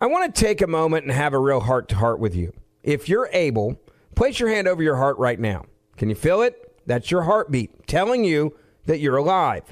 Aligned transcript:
I 0.00 0.06
want 0.06 0.32
to 0.32 0.40
take 0.40 0.62
a 0.62 0.68
moment 0.68 1.04
and 1.04 1.12
have 1.12 1.34
a 1.34 1.40
real 1.40 1.58
heart 1.58 1.88
to 1.88 1.96
heart 1.96 2.20
with 2.20 2.36
you. 2.36 2.52
If 2.84 3.08
you're 3.08 3.28
able, 3.32 3.80
place 4.14 4.38
your 4.38 4.48
hand 4.48 4.68
over 4.68 4.80
your 4.80 4.94
heart 4.94 5.18
right 5.18 5.40
now. 5.40 5.64
Can 5.96 6.08
you 6.08 6.14
feel 6.14 6.40
it? 6.42 6.72
That's 6.86 7.10
your 7.10 7.22
heartbeat 7.22 7.88
telling 7.88 8.22
you 8.22 8.54
that 8.86 9.00
you're 9.00 9.16
alive. 9.16 9.64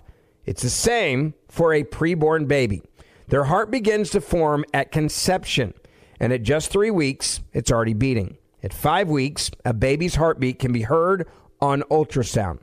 It's 0.45 0.63
the 0.63 0.71
same 0.71 1.35
for 1.49 1.73
a 1.73 1.85
preborn 1.85 2.49
baby. 2.49 2.83
Their 3.29 3.45
heart 3.45 3.71
begins 3.71 4.11
to 4.11 4.21
form 4.21 4.65
at 4.75 4.91
conception, 4.91 5.75
and 6.19 6.33
at 6.33 6.43
just 6.43 6.73
three 6.73 6.91
weeks, 6.91 7.41
it's 7.53 7.71
already 7.71 7.95
beating. 7.95 8.37
At 8.65 8.75
five 8.75 9.09
weeks, 9.09 9.53
a 9.65 9.73
baby's 9.73 10.17
heartbeat 10.17 10.59
can 10.59 10.73
be 10.73 10.83
heard 10.83 11.29
on 11.61 11.83
ultrasound. 11.83 12.59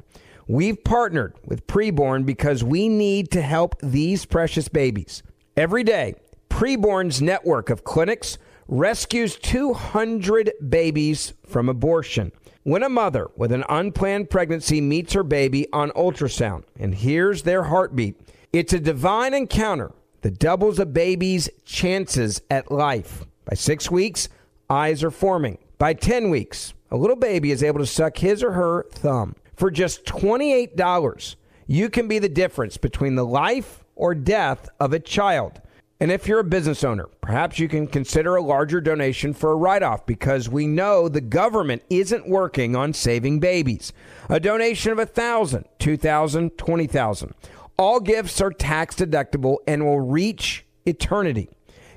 We've 0.48 0.84
partnered 0.84 1.36
with 1.46 1.66
Preborn 1.66 2.26
because 2.26 2.62
we 2.62 2.90
need 2.90 3.32
to 3.32 3.42
help 3.42 3.76
these 3.82 4.26
precious 4.26 4.68
babies. 4.68 5.24
Every 5.56 5.84
day, 5.84 6.16
Preborn's 6.54 7.20
network 7.20 7.72
of 7.72 7.84
clinics 7.84 8.38
rescues 8.68 9.38
200 9.38 10.52
babies 10.70 11.34
from 11.48 11.68
abortion. 11.68 12.32
When 12.62 12.84
a 12.84 12.90
mother 12.90 13.32
with 13.36 13.52
an 13.52 13.64
unplanned 13.70 14.30
pregnancy 14.30 14.80
meets 14.80 15.14
her 15.14 15.24
baby 15.24 15.68
on 15.74 15.90
ultrasound 15.92 16.66
and 16.78 16.94
hears 16.94 17.42
their 17.42 17.64
heartbeat, 17.64 18.22
it's 18.54 18.72
a 18.72 18.80
divine 18.80 19.34
encounter 19.34 19.94
that 20.22 20.38
doubles 20.38 20.78
a 20.78 20.86
baby's 20.86 21.50
chances 21.66 22.40
at 22.52 22.72
life. 22.72 23.26
By 23.46 23.56
six 23.56 23.90
weeks, 23.90 24.30
eyes 24.70 25.04
are 25.04 25.10
forming. 25.10 25.58
By 25.80 25.96
10 25.96 26.30
weeks, 26.30 26.76
a 26.92 26.98
little 26.98 27.16
baby 27.16 27.50
is 27.50 27.64
able 27.64 27.80
to 27.80 27.88
suck 27.88 28.18
his 28.18 28.44
or 28.44 28.52
her 28.52 28.86
thumb. 28.92 29.36
For 29.56 29.72
just 29.72 30.06
$28, 30.06 31.36
you 31.66 31.90
can 31.90 32.08
be 32.08 32.20
the 32.20 32.30
difference 32.30 32.78
between 32.78 33.16
the 33.16 33.26
life 33.26 33.84
or 33.96 34.14
death 34.14 34.70
of 34.80 34.94
a 34.94 35.00
child. 35.00 35.60
And 36.04 36.12
if 36.12 36.28
you're 36.28 36.40
a 36.40 36.44
business 36.44 36.84
owner, 36.84 37.08
perhaps 37.22 37.60
you 37.60 37.70
can 37.70 37.88
consider 37.88 38.36
a 38.36 38.42
larger 38.42 38.82
donation 38.82 39.34
for 39.34 39.54
a 39.54 39.56
write 39.56 39.84
off 39.84 40.06
because 40.06 40.50
we 40.50 40.68
know 40.68 41.08
the 41.08 41.22
government 41.22 41.82
isn't 41.90 42.28
working 42.28 42.76
on 42.76 42.92
saving 42.92 43.40
babies. 43.40 43.94
A 44.28 44.38
donation 44.38 44.92
of 44.92 44.98
$1,000, 44.98 45.64
$2,000, 45.80 46.52
$20,000. 46.58 47.32
All 47.78 48.02
gifts 48.02 48.42
are 48.42 48.52
tax 48.52 48.96
deductible 48.96 49.60
and 49.66 49.86
will 49.86 50.02
reach 50.02 50.66
eternity. 50.86 51.48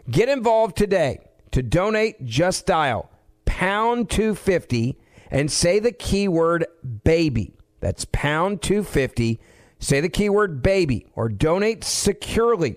Get 0.08 0.28
involved 0.28 0.76
today. 0.76 1.18
To 1.50 1.60
donate, 1.60 2.24
just 2.24 2.64
dial 2.64 3.10
pound 3.44 4.08
250 4.08 4.96
and 5.32 5.50
say 5.50 5.80
the 5.80 5.90
keyword 5.90 6.64
baby. 7.02 7.56
That's 7.80 8.04
pound 8.12 8.62
250. 8.62 9.40
Say 9.80 10.00
the 10.00 10.08
keyword 10.08 10.62
baby 10.62 11.08
or 11.16 11.28
donate 11.28 11.82
securely 11.82 12.76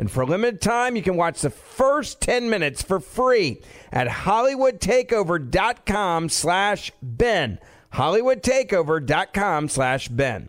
And 0.00 0.10
for 0.10 0.22
a 0.22 0.26
limited 0.26 0.60
time, 0.62 0.96
you 0.96 1.02
can 1.02 1.14
watch 1.14 1.42
the 1.42 1.50
first 1.50 2.22
10 2.22 2.48
minutes 2.48 2.80
for 2.80 3.00
free 3.00 3.60
at 3.92 4.08
hollywoodtakeover.com 4.08 6.30
slash 6.30 6.90
Ben. 7.02 7.58
hollywoodtakeover.com 7.92 9.68
slash 9.68 10.08
Ben. 10.08 10.48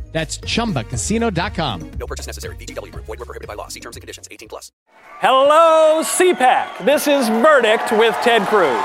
That's 0.11 0.39
chumbacasino.com. 0.39 1.91
No 1.97 2.05
purchase 2.05 2.27
necessary. 2.27 2.55
VGW 2.57 2.91
Group. 2.91 3.05
Void 3.05 3.19
were 3.19 3.25
prohibited 3.25 3.47
by 3.47 3.53
law. 3.53 3.69
See 3.69 3.79
terms 3.79 3.95
and 3.95 4.01
conditions. 4.01 4.27
18 4.29 4.49
plus. 4.49 4.71
Hello, 5.19 6.01
CPAC. 6.03 6.83
This 6.83 7.07
is 7.07 7.29
Verdict 7.29 7.91
with 7.93 8.13
Ted 8.21 8.45
Cruz. 8.47 8.81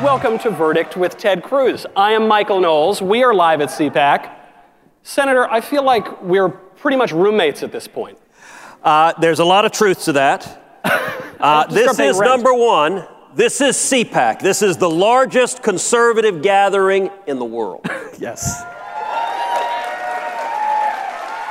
Welcome 0.00 0.38
to 0.40 0.50
Verdict 0.50 0.96
with 0.96 1.16
Ted 1.18 1.42
Cruz. 1.42 1.84
I 1.96 2.12
am 2.12 2.28
Michael 2.28 2.60
Knowles. 2.60 3.02
We 3.02 3.24
are 3.24 3.34
live 3.34 3.60
at 3.60 3.68
CPAC. 3.68 4.32
Senator, 5.02 5.50
I 5.50 5.60
feel 5.60 5.82
like 5.82 6.22
we're 6.22 6.48
pretty 6.50 6.96
much 6.96 7.10
roommates 7.10 7.64
at 7.64 7.72
this 7.72 7.88
point. 7.88 8.16
Uh, 8.82 9.12
there's 9.20 9.40
a 9.40 9.44
lot 9.44 9.64
of 9.64 9.72
truth 9.72 10.04
to 10.04 10.12
that. 10.12 10.64
Uh, 11.40 11.64
this 11.68 11.96
is 12.00 12.18
rent. 12.18 12.28
number 12.28 12.52
one. 12.52 13.06
This 13.38 13.60
is 13.60 13.76
CPAC. 13.76 14.40
This 14.40 14.62
is 14.62 14.78
the 14.78 14.90
largest 14.90 15.62
conservative 15.62 16.42
gathering 16.42 17.08
in 17.28 17.38
the 17.38 17.44
world. 17.44 17.88
Yes. 18.18 18.64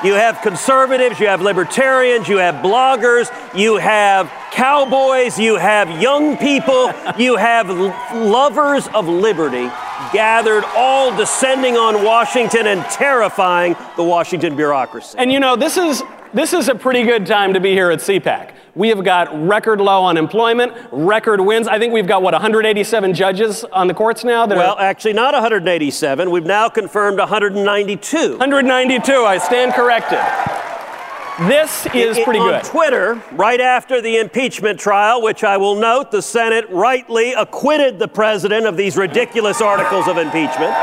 You 0.04 0.14
have 0.16 0.42
conservatives, 0.42 1.18
you 1.18 1.28
have 1.28 1.42
libertarians, 1.42 2.28
you 2.28 2.38
have 2.40 2.56
bloggers, 2.56 3.32
you 3.58 3.78
have 3.78 4.30
cowboys, 4.52 5.40
you 5.40 5.56
have 5.56 6.02
young 6.02 6.36
people, 6.36 6.92
you 7.18 7.38
have 7.38 7.70
lovers 7.70 8.90
of 8.90 9.08
liberty 9.08 9.72
gathered, 10.12 10.66
all 10.76 11.16
descending 11.16 11.78
on 11.78 12.04
Washington 12.04 12.68
and 12.68 12.84
terrifying 12.92 13.78
the 13.96 14.04
Washington 14.04 14.58
bureaucracy. 14.58 15.18
And 15.18 15.32
you 15.32 15.40
know, 15.40 15.56
this 15.56 15.78
is 15.78 16.04
this 16.34 16.52
is 16.52 16.68
a 16.68 16.76
pretty 16.76 17.04
good 17.04 17.26
time 17.26 17.54
to 17.54 17.62
be 17.62 17.72
here 17.72 17.90
at 17.92 18.00
CPAC. 18.00 18.57
We 18.78 18.90
have 18.90 19.04
got 19.04 19.28
record 19.48 19.82
low 19.82 20.06
unemployment, 20.06 20.72
record 20.92 21.42
wins. 21.42 21.68
I 21.68 21.80
think 21.80 21.94
we've 21.94 22.06
got 22.06 22.22
what 22.22 22.34
187 22.34 23.16
judges 23.16 23.64
on 23.66 23.88
the 23.88 23.94
courts 23.96 24.24
now 24.24 24.46
that 24.46 24.56
Well, 24.56 24.76
are 24.76 24.82
actually, 24.82 25.14
not 25.14 25.34
187. 25.34 26.30
We've 26.30 26.46
now 26.46 26.70
confirmed 26.70 27.18
192. 27.18 28.38
192. 28.38 29.12
I 29.26 29.40
stand 29.40 29.74
corrected. 29.74 30.20
This 31.48 31.88
is 31.92 32.20
It- 32.20 32.24
pretty 32.24 32.40
on 32.40 32.50
good. 32.50 32.64
Twitter, 32.66 33.20
right 33.32 33.60
after 33.60 34.00
the 34.00 34.18
impeachment 34.18 34.80
trial, 34.80 35.24
which 35.24 35.44
I 35.44 35.58
will 35.58 35.76
note 35.76 36.12
the 36.12 36.22
Senate 36.22 36.66
rightly 36.70 37.34
acquitted 37.34 37.98
the 37.98 38.08
president 38.08 38.68
of 38.68 38.78
these 38.78 38.96
ridiculous 38.96 39.60
articles 39.60 40.08
of 40.08 40.20
impeachment. 40.20 40.74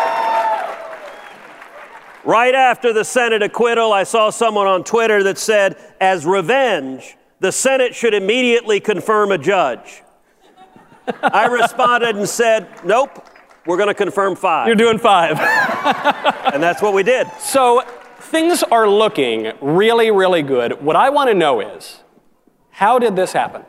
Right 2.25 2.55
after 2.57 2.93
the 2.93 3.05
Senate 3.05 3.43
acquittal, 3.43 3.93
I 3.93 4.03
saw 4.03 4.31
someone 4.31 4.67
on 4.67 4.83
Twitter 4.83 5.23
that 5.23 5.39
said, 5.39 5.77
as 6.01 6.27
revenge, 6.27 7.17
the 7.41 7.53
Senate 7.53 7.95
should 7.95 8.15
immediately 8.15 8.81
confirm 8.81 9.33
a 9.33 9.39
judge. 9.39 10.03
I 11.23 11.47
responded 11.47 12.17
and 12.17 12.29
said, 12.29 12.69
nope, 12.85 13.27
we're 13.67 13.77
going 13.77 13.89
to 13.89 13.95
confirm 13.95 14.37
five. 14.37 14.67
You're 14.67 14.77
doing 14.77 14.99
five. 14.99 15.39
and 16.53 16.63
that's 16.63 16.81
what 16.81 16.95
we 16.95 17.03
did. 17.03 17.29
So 17.41 17.83
things 18.19 18.63
are 18.63 18.89
looking 18.89 19.53
really, 19.61 20.11
really 20.11 20.43
good. 20.43 20.83
What 20.83 20.97
I 20.97 21.11
want 21.11 21.29
to 21.29 21.35
know 21.35 21.61
is, 21.61 22.01
how 22.71 22.99
did 22.99 23.17
this 23.17 23.33
happen? 23.33 23.65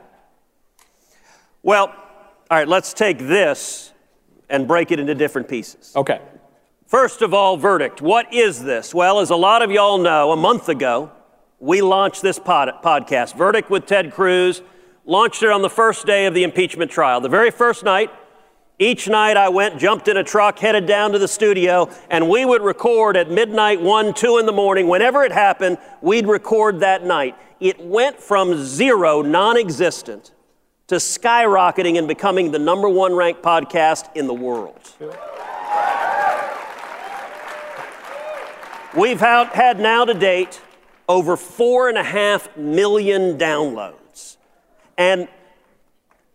Well, 1.61 1.87
all 1.87 2.57
right, 2.57 2.67
let's 2.67 2.93
take 2.93 3.17
this 3.17 3.91
and 4.49 4.67
break 4.67 4.91
it 4.91 4.99
into 4.99 5.15
different 5.15 5.47
pieces. 5.47 5.91
Okay. 5.95 6.21
First 6.87 7.21
of 7.21 7.33
all, 7.33 7.57
verdict. 7.57 8.01
What 8.01 8.31
is 8.33 8.63
this? 8.63 8.93
Well, 8.93 9.19
as 9.19 9.31
a 9.31 9.35
lot 9.35 9.61
of 9.61 9.71
y'all 9.71 9.97
know, 9.97 10.31
a 10.31 10.37
month 10.37 10.69
ago, 10.69 11.11
we 11.59 11.81
launched 11.81 12.21
this 12.21 12.37
pod- 12.37 12.81
podcast, 12.83 13.37
Verdict 13.37 13.69
with 13.69 13.85
Ted 13.85 14.11
Cruz. 14.11 14.61
Launched 15.05 15.43
it 15.43 15.49
on 15.51 15.61
the 15.61 15.69
first 15.69 16.05
day 16.05 16.25
of 16.25 16.33
the 16.33 16.43
impeachment 16.43 16.89
trial. 16.91 17.21
The 17.21 17.29
very 17.29 17.51
first 17.51 17.83
night, 17.83 18.09
each 18.79 19.07
night 19.07 19.37
I 19.37 19.49
went, 19.49 19.79
jumped 19.79 20.07
in 20.07 20.17
a 20.17 20.23
truck, 20.23 20.59
headed 20.59 20.85
down 20.85 21.11
to 21.13 21.19
the 21.19 21.27
studio, 21.27 21.89
and 22.09 22.27
we 22.27 22.43
would 22.43 22.61
record 22.61 23.15
at 23.15 23.29
midnight, 23.29 23.79
1, 23.79 24.13
2 24.13 24.37
in 24.39 24.45
the 24.45 24.51
morning. 24.51 24.87
Whenever 24.87 25.23
it 25.23 25.31
happened, 25.31 25.77
we'd 26.01 26.27
record 26.27 26.81
that 26.81 27.05
night. 27.05 27.37
It 27.59 27.79
went 27.79 28.19
from 28.19 28.65
zero, 28.65 29.21
non 29.21 29.57
existent, 29.57 30.33
to 30.87 30.95
skyrocketing 30.95 31.97
and 31.97 32.07
becoming 32.07 32.51
the 32.51 32.59
number 32.59 32.89
one 32.89 33.15
ranked 33.15 33.41
podcast 33.41 34.13
in 34.15 34.27
the 34.27 34.33
world. 34.33 34.79
We've 38.95 39.19
had 39.19 39.79
now 39.79 40.05
to 40.05 40.13
date 40.13 40.61
over 41.07 41.37
four 41.37 41.89
and 41.89 41.97
a 41.97 42.03
half 42.03 42.55
million 42.57 43.37
downloads. 43.37 44.37
And 44.97 45.27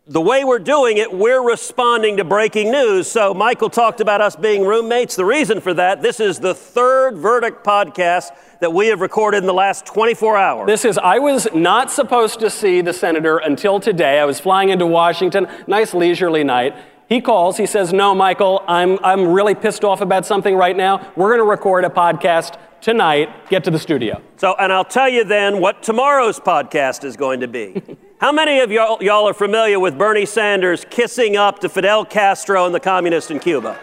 the 0.07 0.21
way 0.21 0.43
we're 0.43 0.59
doing 0.59 0.97
it, 0.97 1.13
we're 1.13 1.41
responding 1.41 2.17
to 2.17 2.25
breaking 2.25 2.73
news. 2.73 3.09
So, 3.09 3.33
Michael 3.33 3.71
talked 3.71 4.01
about 4.01 4.21
us 4.21 4.35
being 4.35 4.65
roommates. 4.65 5.15
The 5.15 5.25
reason 5.25 5.61
for 5.61 5.73
that, 5.75 6.03
this 6.03 6.19
is 6.19 6.41
the 6.41 6.55
third 6.55 7.17
Verdict 7.17 7.65
podcast 7.65 8.31
that 8.61 8.73
we 8.73 8.89
have 8.89 9.01
recorded 9.01 9.39
in 9.39 9.47
the 9.47 9.55
last 9.55 9.87
24 9.87 10.37
hours. 10.37 10.67
This 10.67 10.85
is, 10.85 10.99
I 10.99 11.21
was 11.21 11.47
not 11.55 11.93
supposed 11.93 12.41
to 12.41 12.51
see 12.51 12.81
the 12.81 12.93
senator 12.93 13.39
until 13.39 13.79
today. 13.79 14.19
I 14.19 14.25
was 14.25 14.41
flying 14.41 14.71
into 14.71 14.87
Washington, 14.87 15.47
nice 15.69 15.95
leisurely 15.95 16.43
night. 16.43 16.75
He 17.09 17.21
calls, 17.21 17.57
he 17.57 17.67
says, 17.67 17.93
No, 17.93 18.15
Michael, 18.15 18.65
I'm, 18.67 18.99
I'm 19.05 19.29
really 19.29 19.55
pissed 19.55 19.85
off 19.85 20.01
about 20.01 20.27
something 20.27 20.57
right 20.57 20.77
now. 20.77 21.13
We're 21.15 21.29
going 21.29 21.41
to 21.41 21.51
record 21.51 21.85
a 21.85 21.89
podcast 21.89 22.59
tonight. 22.81 23.49
Get 23.49 23.65
to 23.65 23.71
the 23.71 23.79
studio. 23.79 24.23
So, 24.37 24.55
and 24.59 24.73
I'll 24.73 24.85
tell 24.85 25.09
you 25.09 25.25
then 25.25 25.61
what 25.61 25.83
tomorrow's 25.83 26.41
podcast 26.41 27.05
is 27.05 27.17
going 27.17 27.41
to 27.41 27.49
be. 27.49 27.83
How 28.21 28.33
many 28.33 28.61
of 28.61 28.71
y'all, 28.71 29.03
y'all 29.03 29.29
are 29.29 29.35
familiar 29.35 29.81
with 29.81 29.97
Bernie 29.97 30.27
Sanders 30.27 30.85
kissing 30.91 31.37
up 31.37 31.59
to 31.61 31.69
Fidel 31.69 32.05
Castro 32.05 32.67
and 32.67 32.75
the 32.75 32.81
communists 32.81 33.31
in 33.31 33.39
Cuba? 33.39 33.79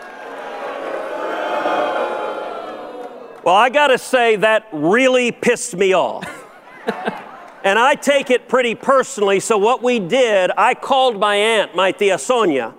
Well, 3.44 3.56
I 3.56 3.70
got 3.70 3.88
to 3.88 3.98
say, 3.98 4.36
that 4.36 4.68
really 4.74 5.32
pissed 5.32 5.74
me 5.74 5.94
off. 5.94 6.28
and 7.64 7.80
I 7.80 7.96
take 7.96 8.30
it 8.30 8.50
pretty 8.50 8.76
personally. 8.76 9.40
So, 9.40 9.58
what 9.58 9.82
we 9.82 10.00
did, 10.00 10.52
I 10.58 10.74
called 10.74 11.18
my 11.18 11.36
aunt, 11.36 11.74
my 11.74 11.94
tia 11.94 12.20
Sonia, 12.20 12.76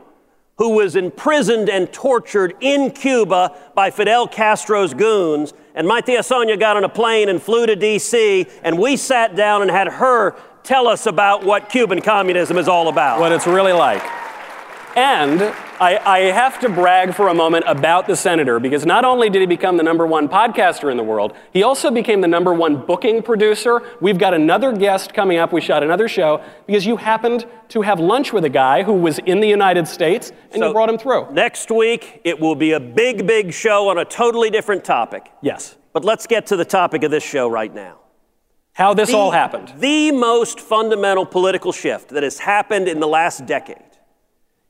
who 0.58 0.74
was 0.74 0.94
imprisoned 0.94 1.70
and 1.70 1.90
tortured 1.90 2.54
in 2.60 2.90
Cuba 2.90 3.56
by 3.74 3.90
Fidel 3.90 4.28
Castro's 4.28 4.92
goons. 4.92 5.54
And 5.78 5.86
my 5.86 6.00
tia 6.00 6.24
Sonia 6.24 6.56
got 6.56 6.76
on 6.76 6.82
a 6.82 6.88
plane 6.88 7.28
and 7.28 7.40
flew 7.40 7.64
to 7.64 7.76
D.C., 7.76 8.46
and 8.64 8.80
we 8.80 8.96
sat 8.96 9.36
down 9.36 9.62
and 9.62 9.70
had 9.70 9.86
her 9.86 10.34
tell 10.64 10.88
us 10.88 11.06
about 11.06 11.44
what 11.44 11.68
Cuban 11.68 12.00
communism 12.00 12.58
is 12.58 12.66
all 12.66 12.88
about. 12.88 13.20
What 13.20 13.30
it's 13.30 13.46
really 13.46 13.72
like. 13.72 14.02
And 14.96 15.54
I, 15.80 15.98
I, 15.98 16.18
have 16.32 16.58
to 16.60 16.68
brag 16.68 17.14
for 17.14 17.28
a 17.28 17.34
moment 17.34 17.64
about 17.68 18.06
the 18.06 18.16
senator 18.16 18.58
because 18.58 18.84
not 18.84 19.04
only 19.04 19.30
did 19.30 19.40
he 19.40 19.46
become 19.46 19.76
the 19.76 19.82
number 19.82 20.06
one 20.06 20.28
podcaster 20.28 20.90
in 20.90 20.96
the 20.96 21.04
world, 21.04 21.34
he 21.52 21.62
also 21.62 21.90
became 21.90 22.20
the 22.20 22.28
number 22.28 22.52
one 22.52 22.84
booking 22.84 23.22
producer. 23.22 23.82
We've 24.00 24.18
got 24.18 24.34
another 24.34 24.72
guest 24.72 25.14
coming 25.14 25.38
up. 25.38 25.52
We 25.52 25.60
shot 25.60 25.82
another 25.82 26.08
show 26.08 26.42
because 26.66 26.84
you 26.84 26.96
happened 26.96 27.46
to 27.68 27.82
have 27.82 28.00
lunch 28.00 28.32
with 28.32 28.44
a 28.44 28.48
guy 28.48 28.82
who 28.82 28.92
was 28.92 29.20
in 29.20 29.40
the 29.40 29.48
United 29.48 29.86
States 29.86 30.32
and 30.50 30.60
so 30.60 30.68
you 30.68 30.72
brought 30.72 30.88
him 30.88 30.98
through. 30.98 31.30
Next 31.32 31.70
week, 31.70 32.20
it 32.24 32.38
will 32.40 32.56
be 32.56 32.72
a 32.72 32.80
big, 32.80 33.26
big 33.26 33.52
show 33.52 33.88
on 33.88 33.98
a 33.98 34.04
totally 34.04 34.50
different 34.50 34.84
topic. 34.84 35.30
Yes. 35.42 35.76
But 35.92 36.04
let's 36.04 36.26
get 36.26 36.46
to 36.46 36.56
the 36.56 36.64
topic 36.64 37.04
of 37.04 37.10
this 37.10 37.24
show 37.24 37.48
right 37.48 37.72
now. 37.72 37.98
How 38.72 38.94
this 38.94 39.10
the, 39.10 39.16
all 39.16 39.30
happened. 39.30 39.72
The 39.78 40.12
most 40.12 40.60
fundamental 40.60 41.26
political 41.26 41.72
shift 41.72 42.10
that 42.10 42.22
has 42.22 42.38
happened 42.38 42.88
in 42.88 43.00
the 43.00 43.08
last 43.08 43.46
decade 43.46 43.87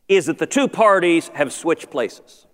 is 0.08 0.26
that 0.26 0.38
the 0.38 0.46
two 0.46 0.68
parties 0.68 1.30
have 1.34 1.52
switched 1.52 1.90
places. 1.90 2.46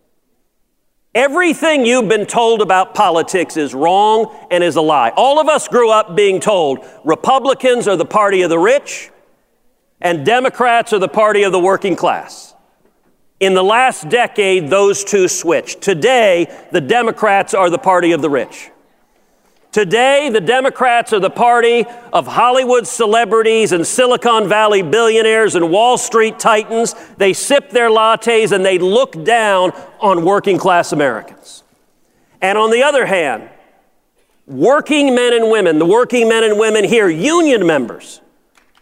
Everything 1.14 1.86
you've 1.86 2.08
been 2.08 2.26
told 2.26 2.60
about 2.60 2.94
politics 2.94 3.56
is 3.56 3.72
wrong 3.72 4.36
and 4.50 4.64
is 4.64 4.74
a 4.74 4.80
lie. 4.80 5.12
All 5.16 5.40
of 5.40 5.48
us 5.48 5.68
grew 5.68 5.90
up 5.90 6.16
being 6.16 6.40
told 6.40 6.84
Republicans 7.04 7.86
are 7.86 7.96
the 7.96 8.04
party 8.04 8.42
of 8.42 8.50
the 8.50 8.58
rich 8.58 9.10
and 10.00 10.26
Democrats 10.26 10.92
are 10.92 10.98
the 10.98 11.08
party 11.08 11.44
of 11.44 11.52
the 11.52 11.58
working 11.58 11.96
class. 11.96 12.54
In 13.40 13.54
the 13.54 13.64
last 13.64 14.08
decade, 14.08 14.68
those 14.68 15.02
two 15.02 15.28
switched. 15.28 15.80
Today, 15.80 16.46
the 16.72 16.80
Democrats 16.80 17.54
are 17.54 17.70
the 17.70 17.78
party 17.78 18.12
of 18.12 18.20
the 18.20 18.30
rich. 18.30 18.70
Today, 19.74 20.28
the 20.28 20.40
Democrats 20.40 21.12
are 21.12 21.18
the 21.18 21.28
party 21.28 21.84
of 22.12 22.28
Hollywood 22.28 22.86
celebrities 22.86 23.72
and 23.72 23.84
Silicon 23.84 24.48
Valley 24.48 24.82
billionaires 24.82 25.56
and 25.56 25.68
Wall 25.68 25.98
Street 25.98 26.38
titans. 26.38 26.94
They 27.16 27.32
sip 27.32 27.70
their 27.70 27.88
lattes 27.88 28.52
and 28.52 28.64
they 28.64 28.78
look 28.78 29.24
down 29.24 29.72
on 29.98 30.24
working 30.24 30.58
class 30.58 30.92
Americans. 30.92 31.64
And 32.40 32.56
on 32.56 32.70
the 32.70 32.84
other 32.84 33.04
hand, 33.04 33.50
working 34.46 35.12
men 35.12 35.32
and 35.32 35.50
women, 35.50 35.80
the 35.80 35.86
working 35.86 36.28
men 36.28 36.44
and 36.44 36.56
women 36.56 36.84
here, 36.84 37.08
union 37.08 37.66
members, 37.66 38.20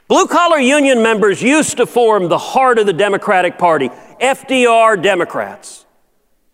blue 0.08 0.26
collar 0.26 0.58
union 0.58 1.02
members 1.02 1.40
used 1.40 1.78
to 1.78 1.86
form 1.86 2.28
the 2.28 2.36
heart 2.36 2.78
of 2.78 2.84
the 2.84 2.92
Democratic 2.92 3.56
Party, 3.56 3.88
FDR 4.20 5.02
Democrats, 5.02 5.86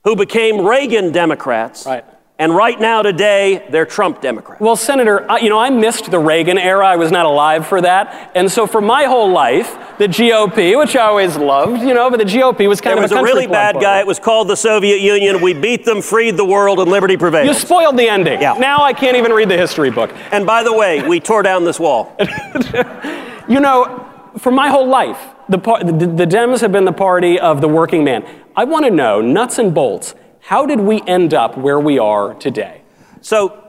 who 0.05 0.14
became 0.14 0.64
Reagan 0.64 1.11
Democrats. 1.11 1.84
Right 1.84 2.05
and 2.40 2.55
right 2.55 2.79
now, 2.79 3.02
today, 3.02 3.67
they're 3.69 3.85
Trump 3.85 4.20
Democrats. 4.20 4.61
Well, 4.61 4.76
Senator, 4.76 5.26
you 5.43 5.49
know, 5.49 5.58
I 5.58 5.70
missed 5.70 6.08
the 6.08 6.20
Reagan 6.20 6.56
era. 6.56 6.87
I 6.87 6.94
was 6.94 7.11
not 7.11 7.26
alive 7.26 7.67
for 7.67 7.81
that. 7.81 8.31
And 8.37 8.49
so 8.49 8.64
for 8.69 8.81
my 8.81 9.05
whole 9.05 9.32
life, 9.32 9.76
the 9.99 10.06
GOP, 10.06 10.79
which 10.79 10.94
I 10.94 11.06
always 11.06 11.37
loved, 11.37 11.82
you 11.82 11.93
know, 11.94 12.08
but 12.11 12.19
the 12.19 12.25
GOP 12.25 12.69
was 12.69 12.81
kind 12.81 12.96
of 12.96 13.11
there 13.11 13.19
of 13.19 13.23
was 13.23 13.31
a, 13.31 13.32
a 13.32 13.35
really 13.35 13.49
bad 13.49 13.81
guy. 13.81 13.99
It 13.99 14.06
was 14.06 14.20
called 14.20 14.46
the 14.46 14.55
Soviet 14.55 15.00
Union. 15.00 15.43
We 15.43 15.52
beat 15.52 15.85
them, 15.85 16.00
freed 16.00 16.37
the 16.37 16.44
world, 16.44 16.79
and 16.79 16.88
liberty 16.88 17.17
prevailed. 17.17 17.49
You 17.49 17.55
spoiled 17.55 17.99
the 17.99 18.08
ending. 18.08 18.41
Yeah. 18.41 18.52
Now 18.52 18.84
I 18.84 18.93
can't 18.93 19.17
even 19.17 19.32
read 19.32 19.49
the 19.49 19.56
history 19.56 19.91
book. 19.91 20.14
And 20.31 20.46
by 20.46 20.62
the 20.62 20.73
way, 20.73 21.06
we 21.08 21.19
tore 21.19 21.43
down 21.43 21.64
this 21.64 21.81
wall. 21.81 22.17
you 23.49 23.58
know, 23.58 24.08
for 24.38 24.52
my 24.52 24.69
whole 24.69 24.87
life, 24.87 25.19
the, 25.49 25.58
par- 25.58 25.82
the, 25.82 25.93
the 25.93 26.26
Dems 26.26 26.61
have 26.61 26.70
been 26.70 26.84
the 26.84 26.93
party 26.93 27.41
of 27.41 27.60
the 27.60 27.69
working 27.69 28.05
man. 28.05 28.24
I 28.56 28.62
want 28.62 28.84
to 28.84 28.93
know, 28.93 29.20
nuts 29.20 29.58
and 29.58 29.74
bolts, 29.74 30.15
how 30.48 30.64
did 30.64 30.81
we 30.81 31.02
end 31.02 31.34
up 31.34 31.58
where 31.58 31.78
we 31.78 31.98
are 31.98 32.32
today? 32.32 32.81
So, 33.20 33.62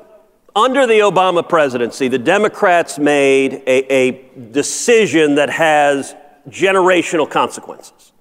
under 0.55 0.87
the 0.87 0.99
Obama 0.99 1.47
presidency, 1.47 2.07
the 2.07 2.17
Democrats 2.17 2.97
made 2.97 3.55
a, 3.67 3.93
a, 3.93 4.29
decision 4.51 5.35
that 5.35 5.49
has 5.49 6.15
generational 6.47 7.29
consequences. 7.29 8.13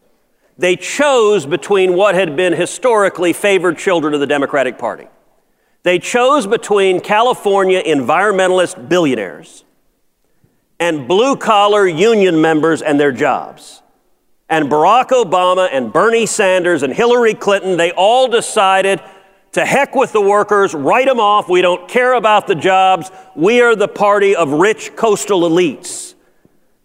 They 0.59 0.75
chose 0.75 1.47
between 1.47 1.95
what 1.95 2.17
had 2.17 2.35
been 2.35 2.53
historically 2.53 3.33
favored 3.33 3.79
children 3.79 4.13
of 4.13 4.19
the 4.19 4.27
Democratic 4.27 4.77
Party. 4.77 5.07
They 5.85 6.01
chose 6.01 6.45
between 6.45 6.99
California 6.99 7.81
environmentalist 7.81 8.89
billionaires 8.89 9.63
and 10.81 11.07
blue 11.07 11.37
collar 11.37 11.87
union 11.87 12.41
members 12.41 12.83
and 12.83 12.99
their 12.99 13.13
jobs 13.13 13.83
and 14.49 14.71
Barack 14.71 15.09
Obama 15.09 15.69
and 15.71 15.93
Bernie 15.93 16.27
Sanders 16.27 16.83
and 16.83 16.93
Hillary 16.93 17.35
Clinton, 17.35 17.77
they 17.77 17.93
all 17.93 18.29
decided 18.29 19.01
to 19.53 19.65
heck 19.65 19.95
with 19.95 20.13
the 20.13 20.21
workers, 20.21 20.75
write 20.75 21.07
them 21.07 21.21
off. 21.21 21.49
We 21.49 21.63
don't 21.63 21.89
care 21.89 22.15
about 22.15 22.47
the 22.47 22.55
jobs. 22.55 23.11
We 23.35 23.61
are 23.61 23.75
the 23.75 23.89
party 23.89 24.37
of 24.37 24.53
rich 24.53 24.95
coastal 24.97 25.43
elites. 25.43 26.15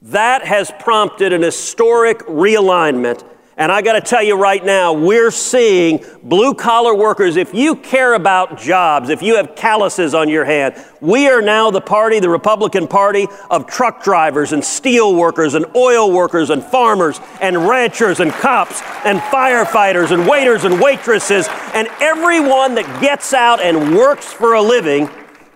That 0.01 0.45
has 0.45 0.71
prompted 0.79 1.33
an 1.33 1.41
historic 1.41 2.19
realignment 2.19 3.23
and 3.55 3.71
I 3.71 3.83
got 3.83 3.93
to 3.93 4.01
tell 4.01 4.23
you 4.23 4.35
right 4.35 4.63
now, 4.63 4.93
we're 4.93 5.29
seeing 5.29 6.03
blue 6.23 6.55
collar 6.55 6.95
workers. 6.95 7.35
If 7.35 7.53
you 7.53 7.75
care 7.75 8.15
about 8.15 8.57
jobs, 8.57 9.09
if 9.09 9.21
you 9.21 9.35
have 9.35 9.55
calluses 9.55 10.15
on 10.15 10.27
your 10.27 10.43
hand, 10.43 10.75
we 11.01 11.27
are 11.27 11.41
now 11.41 11.69
the 11.69 11.81
party, 11.81 12.19
the 12.19 12.29
Republican 12.29 12.87
Party, 12.87 13.27
of 13.51 13.67
truck 13.67 14.03
drivers 14.03 14.53
and 14.53 14.63
steel 14.63 15.15
workers 15.15 15.53
and 15.53 15.65
oil 15.75 16.11
workers 16.11 16.49
and 16.49 16.63
farmers 16.63 17.19
and 17.41 17.67
ranchers 17.67 18.19
and 18.19 18.31
cops 18.31 18.81
and 19.05 19.19
firefighters 19.19 20.11
and 20.11 20.27
waiters 20.27 20.63
and 20.63 20.81
waitresses 20.81 21.47
and 21.73 21.87
everyone 22.01 22.73
that 22.73 23.01
gets 23.01 23.33
out 23.33 23.61
and 23.61 23.95
works 23.95 24.33
for 24.33 24.53
a 24.53 24.61
living. 24.61 25.09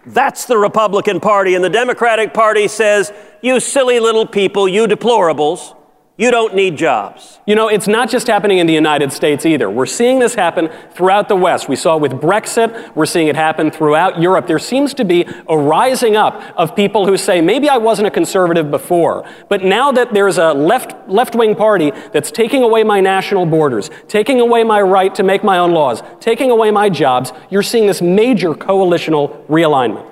That's 0.06 0.46
the 0.46 0.58
Republican 0.58 1.20
Party. 1.20 1.56
And 1.56 1.64
the 1.64 1.70
Democratic 1.70 2.34
Party 2.34 2.68
says, 2.68 3.12
you 3.42 3.60
silly 3.60 4.00
little 4.00 4.28
people, 4.28 4.68
you 4.68 4.88
deplorables 4.88 5.77
You 6.20 6.32
don't 6.32 6.56
need 6.56 6.78
jobs. 6.78 7.40
You 7.46 7.54
know, 7.54 7.68
it's 7.68 7.88
not 7.88 8.10
just 8.10 8.26
happening 8.26 8.58
in 8.58 8.66
the 8.66 8.74
United 8.74 9.14
States 9.14 9.46
either. 9.46 9.70
We're 9.70 9.86
seeing 9.86 10.18
this 10.18 10.34
happen 10.34 10.70
throughout 10.92 11.30
the 11.30 11.36
West. 11.36 11.70
We 11.70 11.76
saw 11.76 11.96
it 11.98 12.02
with 12.02 12.14
Brexit. 12.14 12.96
We're 12.96 13.06
seeing 13.06 13.28
it 13.28 13.36
happen 13.36 13.70
throughout 13.70 14.20
Europe. 14.20 14.48
There 14.48 14.58
seems 14.58 14.96
to 14.96 15.06
be 15.06 15.28
a 15.48 15.56
rising 15.56 16.16
up 16.16 16.42
of 16.58 16.76
people 16.76 17.06
who 17.06 17.18
say, 17.18 17.40
maybe 17.40 17.70
I 17.70 17.78
wasn't 17.78 18.08
a 18.08 18.12
conservative 18.12 18.72
before, 18.72 19.30
but 19.48 19.64
now 19.64 19.92
that 19.92 20.12
there's 20.12 20.40
a 20.40 20.54
left, 20.54 21.08
left-wing 21.08 21.54
party 21.54 21.92
that's 22.12 22.32
taking 22.32 22.64
away 22.64 22.84
my 22.84 23.00
national 23.00 23.46
borders, 23.46 23.92
taking 24.08 24.40
away 24.40 24.64
my 24.64 24.82
right 24.82 25.14
to 25.14 25.22
make 25.22 25.44
my 25.44 25.60
own 25.60 25.72
laws, 25.72 26.02
taking 26.20 26.50
away 26.50 26.72
my 26.72 26.90
jobs, 26.90 27.32
you're 27.52 27.62
seeing 27.62 27.86
this 27.86 28.02
major 28.02 28.56
coalitional 28.56 29.46
realignment. 29.46 30.10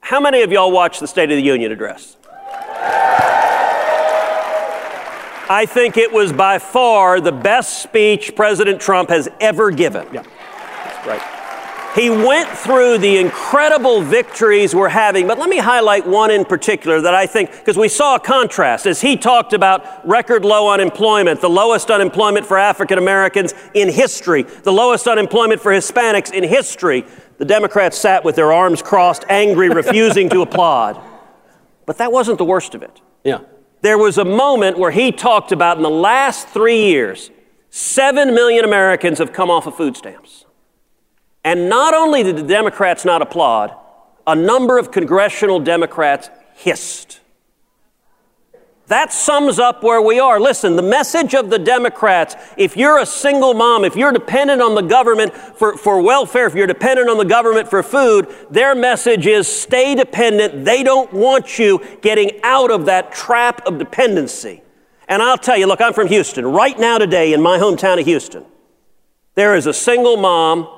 How 0.00 0.18
many 0.18 0.40
of 0.40 0.50
y'all 0.50 0.72
watched 0.72 1.00
the 1.00 1.06
State 1.06 1.30
of 1.30 1.36
the 1.36 1.42
Union 1.42 1.72
address? 1.72 2.16
I 5.48 5.64
think 5.66 5.96
it 5.96 6.12
was 6.12 6.32
by 6.32 6.58
far 6.58 7.20
the 7.20 7.32
best 7.32 7.82
speech 7.82 8.34
President 8.34 8.80
Trump 8.80 9.10
has 9.10 9.28
ever 9.40 9.70
given. 9.70 10.06
Yeah, 10.12 10.22
that's 10.22 11.06
right. 11.06 11.36
He 11.96 12.10
went 12.10 12.50
through 12.50 12.98
the 12.98 13.16
incredible 13.16 14.02
victories 14.02 14.74
we're 14.74 14.90
having, 14.90 15.26
but 15.26 15.38
let 15.38 15.48
me 15.48 15.56
highlight 15.56 16.06
one 16.06 16.30
in 16.30 16.44
particular 16.44 17.00
that 17.00 17.14
I 17.14 17.26
think, 17.26 17.50
because 17.52 17.78
we 17.78 17.88
saw 17.88 18.16
a 18.16 18.20
contrast 18.20 18.84
as 18.84 19.00
he 19.00 19.16
talked 19.16 19.54
about 19.54 20.06
record 20.06 20.44
low 20.44 20.70
unemployment, 20.70 21.40
the 21.40 21.48
lowest 21.48 21.90
unemployment 21.90 22.44
for 22.44 22.58
African 22.58 22.98
Americans 22.98 23.54
in 23.72 23.88
history, 23.88 24.42
the 24.42 24.72
lowest 24.72 25.06
unemployment 25.06 25.62
for 25.62 25.72
Hispanics 25.72 26.30
in 26.34 26.44
history. 26.44 27.06
The 27.38 27.46
Democrats 27.46 27.96
sat 27.96 28.24
with 28.24 28.36
their 28.36 28.52
arms 28.52 28.82
crossed, 28.82 29.24
angry, 29.30 29.70
refusing 29.70 30.28
to 30.30 30.42
applaud. 30.42 31.00
But 31.86 31.96
that 31.96 32.12
wasn't 32.12 32.36
the 32.36 32.44
worst 32.44 32.74
of 32.74 32.82
it. 32.82 33.00
Yeah. 33.24 33.38
There 33.82 33.98
was 33.98 34.18
a 34.18 34.24
moment 34.24 34.78
where 34.78 34.90
he 34.90 35.12
talked 35.12 35.52
about 35.52 35.76
in 35.76 35.82
the 35.82 35.90
last 35.90 36.48
three 36.48 36.86
years, 36.86 37.30
seven 37.70 38.34
million 38.34 38.64
Americans 38.64 39.18
have 39.18 39.32
come 39.32 39.50
off 39.50 39.66
of 39.66 39.76
food 39.76 39.96
stamps. 39.96 40.44
And 41.44 41.68
not 41.68 41.94
only 41.94 42.22
did 42.22 42.36
the 42.36 42.42
Democrats 42.42 43.04
not 43.04 43.22
applaud, 43.22 43.76
a 44.26 44.34
number 44.34 44.78
of 44.78 44.90
congressional 44.90 45.60
Democrats 45.60 46.30
hissed. 46.54 47.20
That 48.88 49.12
sums 49.12 49.58
up 49.58 49.82
where 49.82 50.00
we 50.00 50.20
are. 50.20 50.38
Listen, 50.38 50.76
the 50.76 50.82
message 50.82 51.34
of 51.34 51.50
the 51.50 51.58
Democrats 51.58 52.36
if 52.56 52.76
you're 52.76 53.00
a 53.00 53.06
single 53.06 53.52
mom, 53.52 53.84
if 53.84 53.96
you're 53.96 54.12
dependent 54.12 54.62
on 54.62 54.76
the 54.76 54.82
government 54.82 55.34
for, 55.34 55.76
for 55.76 56.00
welfare, 56.00 56.46
if 56.46 56.54
you're 56.54 56.68
dependent 56.68 57.08
on 57.08 57.18
the 57.18 57.24
government 57.24 57.68
for 57.68 57.82
food, 57.82 58.32
their 58.48 58.76
message 58.76 59.26
is 59.26 59.48
stay 59.48 59.96
dependent. 59.96 60.64
They 60.64 60.84
don't 60.84 61.12
want 61.12 61.58
you 61.58 61.84
getting 62.00 62.40
out 62.44 62.70
of 62.70 62.86
that 62.86 63.12
trap 63.12 63.66
of 63.66 63.78
dependency. 63.78 64.62
And 65.08 65.20
I'll 65.20 65.38
tell 65.38 65.56
you, 65.56 65.66
look, 65.66 65.80
I'm 65.80 65.92
from 65.92 66.06
Houston. 66.06 66.46
Right 66.46 66.78
now, 66.78 66.98
today, 66.98 67.32
in 67.32 67.42
my 67.42 67.58
hometown 67.58 67.98
of 67.98 68.06
Houston, 68.06 68.44
there 69.34 69.56
is 69.56 69.66
a 69.66 69.72
single 69.72 70.16
mom 70.16 70.68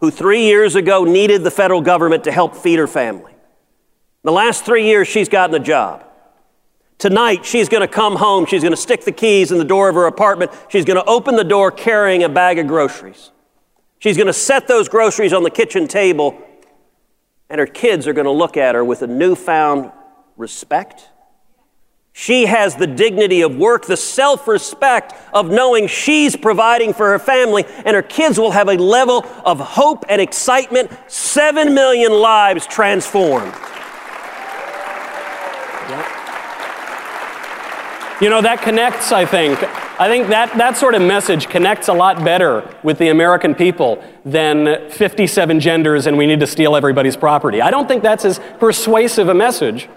who 0.00 0.10
three 0.10 0.42
years 0.42 0.74
ago 0.74 1.04
needed 1.04 1.42
the 1.42 1.50
federal 1.50 1.80
government 1.80 2.24
to 2.24 2.32
help 2.32 2.54
feed 2.54 2.78
her 2.78 2.86
family. 2.86 3.32
The 4.22 4.32
last 4.32 4.64
three 4.64 4.84
years, 4.84 5.08
she's 5.08 5.28
gotten 5.28 5.54
a 5.54 5.64
job. 5.64 6.06
Tonight, 6.98 7.44
she's 7.44 7.68
going 7.68 7.82
to 7.82 7.88
come 7.88 8.16
home. 8.16 8.46
She's 8.46 8.62
going 8.62 8.72
to 8.72 8.80
stick 8.80 9.04
the 9.04 9.12
keys 9.12 9.52
in 9.52 9.58
the 9.58 9.64
door 9.64 9.88
of 9.88 9.94
her 9.94 10.06
apartment. 10.06 10.50
She's 10.68 10.84
going 10.84 10.98
to 10.98 11.04
open 11.04 11.36
the 11.36 11.44
door 11.44 11.70
carrying 11.70 12.22
a 12.22 12.28
bag 12.28 12.58
of 12.58 12.66
groceries. 12.66 13.32
She's 13.98 14.16
going 14.16 14.28
to 14.28 14.32
set 14.32 14.66
those 14.66 14.88
groceries 14.88 15.32
on 15.32 15.42
the 15.42 15.50
kitchen 15.50 15.88
table, 15.88 16.40
and 17.50 17.58
her 17.58 17.66
kids 17.66 18.06
are 18.06 18.12
going 18.12 18.26
to 18.26 18.30
look 18.30 18.56
at 18.56 18.74
her 18.74 18.84
with 18.84 19.02
a 19.02 19.06
newfound 19.06 19.92
respect. 20.36 21.08
She 22.12 22.46
has 22.46 22.76
the 22.76 22.86
dignity 22.86 23.42
of 23.42 23.56
work, 23.56 23.84
the 23.84 23.96
self 23.96 24.48
respect 24.48 25.12
of 25.34 25.50
knowing 25.50 25.86
she's 25.86 26.34
providing 26.34 26.94
for 26.94 27.10
her 27.10 27.18
family, 27.18 27.66
and 27.84 27.94
her 27.94 28.02
kids 28.02 28.38
will 28.38 28.52
have 28.52 28.68
a 28.68 28.76
level 28.76 29.26
of 29.44 29.60
hope 29.60 30.06
and 30.08 30.18
excitement. 30.18 30.90
Seven 31.08 31.74
million 31.74 32.12
lives 32.12 32.66
transformed. 32.66 33.54
You 38.18 38.30
know, 38.30 38.40
that 38.40 38.62
connects, 38.62 39.12
I 39.12 39.26
think. 39.26 39.62
I 40.00 40.08
think 40.08 40.28
that, 40.28 40.56
that 40.56 40.78
sort 40.78 40.94
of 40.94 41.02
message 41.02 41.48
connects 41.48 41.88
a 41.88 41.92
lot 41.92 42.24
better 42.24 42.66
with 42.82 42.96
the 42.96 43.08
American 43.08 43.54
people 43.54 44.02
than 44.24 44.90
57 44.90 45.60
genders 45.60 46.06
and 46.06 46.16
we 46.16 46.26
need 46.26 46.40
to 46.40 46.46
steal 46.46 46.76
everybody's 46.76 47.16
property. 47.16 47.60
I 47.60 47.70
don't 47.70 47.86
think 47.86 48.02
that's 48.02 48.24
as 48.24 48.40
persuasive 48.58 49.28
a 49.28 49.34
message 49.34 49.90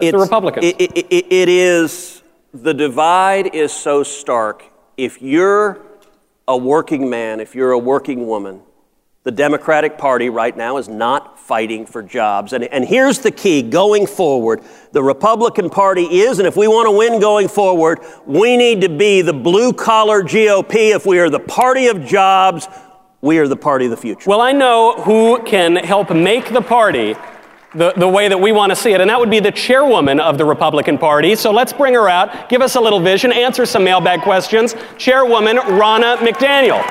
as 0.00 0.12
the 0.12 0.18
Republicans. 0.18 0.66
It, 0.66 0.80
it, 0.80 0.98
it, 1.10 1.32
it 1.32 1.48
is, 1.48 2.22
the 2.52 2.74
divide 2.74 3.52
is 3.54 3.72
so 3.72 4.04
stark. 4.04 4.64
If 4.96 5.20
you're 5.20 5.80
a 6.46 6.56
working 6.56 7.10
man, 7.10 7.40
if 7.40 7.56
you're 7.56 7.72
a 7.72 7.78
working 7.78 8.28
woman, 8.28 8.62
the 9.24 9.32
Democratic 9.32 9.96
Party 9.96 10.28
right 10.28 10.54
now 10.54 10.76
is 10.76 10.86
not 10.86 11.40
fighting 11.40 11.86
for 11.86 12.02
jobs. 12.02 12.52
And, 12.52 12.64
and 12.64 12.84
here's 12.84 13.18
the 13.18 13.30
key 13.30 13.62
going 13.62 14.06
forward 14.06 14.62
the 14.92 15.02
Republican 15.02 15.70
Party 15.70 16.02
is, 16.02 16.38
and 16.38 16.46
if 16.46 16.56
we 16.56 16.68
want 16.68 16.86
to 16.86 16.96
win 16.96 17.20
going 17.20 17.48
forward, 17.48 18.00
we 18.26 18.56
need 18.56 18.82
to 18.82 18.88
be 18.88 19.22
the 19.22 19.32
blue 19.32 19.72
collar 19.72 20.22
GOP. 20.22 20.94
If 20.94 21.06
we 21.06 21.18
are 21.18 21.30
the 21.30 21.40
party 21.40 21.86
of 21.86 22.04
jobs, 22.04 22.68
we 23.22 23.38
are 23.38 23.48
the 23.48 23.56
party 23.56 23.86
of 23.86 23.90
the 23.90 23.96
future. 23.96 24.28
Well, 24.28 24.42
I 24.42 24.52
know 24.52 24.94
who 24.98 25.42
can 25.44 25.76
help 25.76 26.14
make 26.14 26.52
the 26.52 26.60
party 26.60 27.16
the, 27.74 27.92
the 27.96 28.06
way 28.06 28.28
that 28.28 28.38
we 28.38 28.52
want 28.52 28.70
to 28.70 28.76
see 28.76 28.92
it, 28.92 29.00
and 29.00 29.08
that 29.08 29.18
would 29.18 29.30
be 29.30 29.40
the 29.40 29.50
chairwoman 29.50 30.20
of 30.20 30.36
the 30.36 30.44
Republican 30.44 30.98
Party. 30.98 31.34
So 31.34 31.50
let's 31.50 31.72
bring 31.72 31.94
her 31.94 32.08
out, 32.08 32.48
give 32.50 32.60
us 32.60 32.76
a 32.76 32.80
little 32.80 33.00
vision, 33.00 33.32
answer 33.32 33.64
some 33.64 33.82
mailbag 33.84 34.20
questions. 34.20 34.76
Chairwoman 34.98 35.56
Ronna 35.56 36.18
McDaniel. 36.18 36.84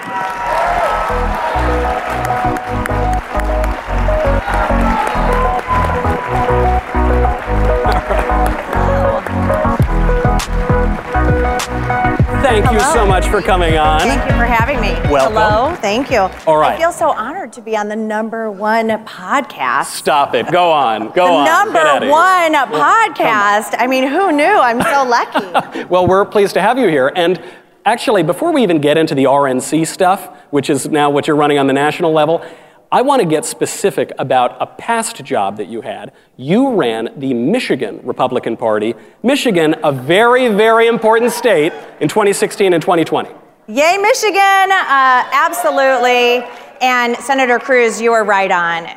Thank 12.53 12.71
you 12.71 12.79
so 12.81 13.03
much 13.03 13.25
for 13.29 13.41
coming 13.41 13.79
on. 13.79 14.01
Thank 14.01 14.29
you 14.29 14.37
for 14.37 14.45
having 14.45 14.79
me. 14.79 14.91
Welcome. 15.11 15.33
Hello, 15.33 15.75
thank 15.77 16.11
you. 16.11 16.29
All 16.45 16.57
right. 16.57 16.75
I 16.75 16.77
feel 16.77 16.91
so 16.91 17.09
honored 17.09 17.51
to 17.53 17.61
be 17.61 17.75
on 17.75 17.87
the 17.87 17.95
number 17.95 18.51
one 18.51 18.89
podcast. 19.05 19.85
Stop 19.85 20.35
it. 20.35 20.51
Go 20.51 20.71
on. 20.71 21.09
Go 21.13 21.25
the 21.25 21.49
on. 21.49 21.73
number 21.73 22.11
one 22.11 22.53
podcast. 22.53 23.73
I 23.79 23.87
mean, 23.89 24.07
who 24.07 24.31
knew? 24.31 24.43
I'm 24.43 24.79
so 24.83 25.03
lucky. 25.09 25.85
Well, 25.85 26.05
we're 26.05 26.25
pleased 26.25 26.53
to 26.53 26.61
have 26.61 26.77
you 26.77 26.87
here. 26.89 27.11
And 27.15 27.41
actually, 27.85 28.21
before 28.21 28.53
we 28.53 28.61
even 28.61 28.79
get 28.79 28.99
into 28.99 29.15
the 29.15 29.23
RNC 29.23 29.87
stuff, 29.87 30.37
which 30.51 30.69
is 30.69 30.87
now 30.87 31.09
what 31.09 31.25
you're 31.25 31.35
running 31.35 31.57
on 31.57 31.65
the 31.65 31.73
national 31.73 32.11
level, 32.11 32.45
I 32.93 33.01
want 33.01 33.23
to 33.23 33.27
get 33.27 33.43
specific 33.43 34.11
about 34.19 34.55
a 34.61 34.67
past 34.67 35.23
job 35.23 35.57
that 35.57 35.65
you 35.65 35.81
had. 35.81 36.11
You 36.37 36.75
ran 36.75 37.09
the 37.17 37.33
Michigan 37.33 37.99
Republican 38.03 38.55
Party, 38.55 38.93
Michigan, 39.23 39.75
a 39.83 39.91
very, 39.91 40.49
very 40.49 40.85
important 40.85 41.31
state 41.31 41.73
in 42.01 42.07
2016 42.07 42.71
and 42.71 42.79
2020. 42.79 43.31
Yay, 43.67 43.97
Michigan! 43.97 44.37
Uh, 44.71 45.27
absolutely. 45.33 46.47
And 46.81 47.17
Senator 47.17 47.57
Cruz, 47.57 47.99
you 47.99 48.13
are 48.13 48.23
right 48.23 48.51
on. 48.51 48.87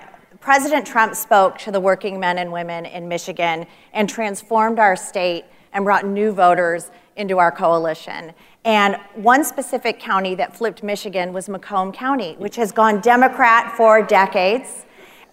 President 0.40 0.86
Trump 0.86 1.14
spoke 1.14 1.56
to 1.60 1.70
the 1.70 1.80
working 1.80 2.20
men 2.20 2.36
and 2.36 2.52
women 2.52 2.84
in 2.84 3.08
Michigan 3.08 3.64
and 3.94 4.10
transformed 4.10 4.78
our 4.78 4.94
state 4.94 5.46
and 5.72 5.86
brought 5.86 6.04
new 6.06 6.32
voters 6.32 6.90
into 7.16 7.38
our 7.38 7.50
coalition. 7.50 8.34
And 8.66 8.96
one 9.14 9.44
specific 9.44 10.00
county 10.00 10.34
that 10.34 10.56
flipped 10.56 10.82
Michigan 10.82 11.32
was 11.32 11.48
Macomb 11.48 11.92
County, 11.92 12.34
which 12.38 12.56
has 12.56 12.72
gone 12.72 13.00
Democrat 13.00 13.76
for 13.76 14.02
decades. 14.02 14.84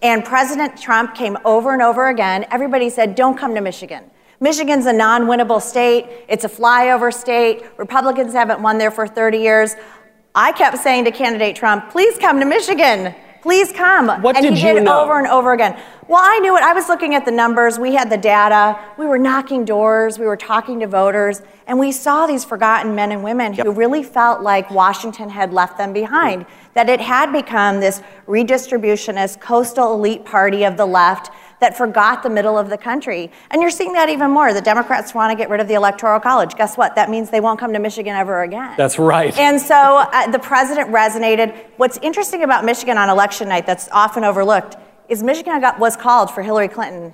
And 0.04 0.24
President 0.24 0.80
Trump 0.80 1.16
came 1.16 1.40
over 1.44 1.74
and 1.74 1.82
over 1.82 2.10
again. 2.10 2.46
Everybody 2.52 2.92
said, 2.92 3.16
don't 3.16 3.36
come 3.36 3.56
to 3.56 3.62
Michigan. 3.62 4.04
Michigan's 4.40 4.86
a 4.86 4.94
non 4.94 5.24
winnable 5.24 5.60
state, 5.60 6.06
it's 6.28 6.46
a 6.46 6.50
flyover 6.50 7.12
state. 7.12 7.64
Republicans 7.78 8.34
haven't 8.34 8.62
won 8.62 8.78
there 8.78 8.92
for 8.92 9.08
30 9.08 9.40
years. 9.40 9.76
I 10.36 10.52
kept 10.52 10.78
saying 10.78 11.06
to 11.06 11.12
candidate 11.12 11.56
Trump, 11.56 11.90
please 11.90 12.20
come 12.20 12.40
to 12.40 12.46
Michigan. 12.46 13.16
Please 13.44 13.74
come. 13.74 14.08
What 14.22 14.38
and 14.38 14.46
did 14.46 14.54
he 14.54 14.66
you 14.66 14.76
did 14.76 14.84
know? 14.84 15.02
over 15.02 15.20
and 15.20 15.28
over 15.28 15.52
again. 15.52 15.78
Well, 16.08 16.22
I 16.24 16.40
knew 16.40 16.56
it. 16.56 16.64
I 16.64 16.72
was 16.72 16.88
looking 16.88 17.14
at 17.14 17.26
the 17.26 17.32
numbers. 17.32 17.78
We 17.78 17.94
had 17.94 18.10
the 18.10 18.16
data. 18.16 18.80
We 18.98 19.06
were 19.06 19.18
knocking 19.18 19.66
doors. 19.66 20.18
We 20.18 20.26
were 20.26 20.38
talking 20.38 20.80
to 20.80 20.88
voters. 20.88 21.42
And 21.68 21.78
we 21.78 21.92
saw 21.92 22.26
these 22.26 22.46
forgotten 22.46 22.96
men 22.96 23.12
and 23.12 23.22
women 23.22 23.52
who 23.52 23.72
really 23.72 24.02
felt 24.02 24.40
like 24.40 24.72
Washington 24.72 25.28
had 25.28 25.52
left 25.52 25.78
them 25.78 25.92
behind, 25.92 26.46
that 26.74 26.88
it 26.88 27.02
had 27.02 27.34
become 27.34 27.82
this 27.82 28.02
redistributionist, 28.28 29.42
coastal 29.42 29.94
elite 29.94 30.24
party 30.24 30.64
of 30.64 30.78
the 30.78 30.86
left 30.86 31.30
that 31.64 31.78
forgot 31.78 32.24
the 32.24 32.30
middle 32.30 32.58
of 32.58 32.70
the 32.70 32.78
country. 32.78 33.32
And 33.50 33.62
you're 33.62 33.72
seeing 33.72 33.94
that 33.94 34.10
even 34.10 34.30
more. 34.32 34.54
The 34.54 34.62
Democrats 34.62 35.14
want 35.14 35.32
to 35.32 35.36
get 35.42 35.50
rid 35.50 35.62
of 35.62 35.70
the 35.70 35.76
Electoral 35.76 36.20
College. 36.20 36.56
Guess 36.56 36.76
what? 36.76 36.94
That 36.96 37.10
means 37.10 37.30
they 37.30 37.40
won't 37.40 37.58
come 37.58 37.72
to 37.72 37.80
Michigan 37.80 38.14
ever 38.16 38.44
again. 38.44 38.74
That's 38.76 39.00
right. 39.00 39.36
And 39.40 39.62
so 39.62 39.76
uh, 39.76 40.30
the 40.30 40.40
president 40.40 40.90
resonated. 40.92 41.56
What's 41.78 41.98
interesting 42.00 42.44
about 42.44 42.66
Michigan 42.66 42.98
on 42.98 43.10
election 43.10 43.48
night 43.48 43.66
that's 43.66 43.88
often 43.94 44.26
overlooked 44.26 44.76
is 45.08 45.24
Michigan 45.24 45.62
got, 45.62 45.80
was 45.80 45.96
called 45.96 46.30
for 46.32 46.44
Hillary 46.44 46.68
Clinton 46.68 47.14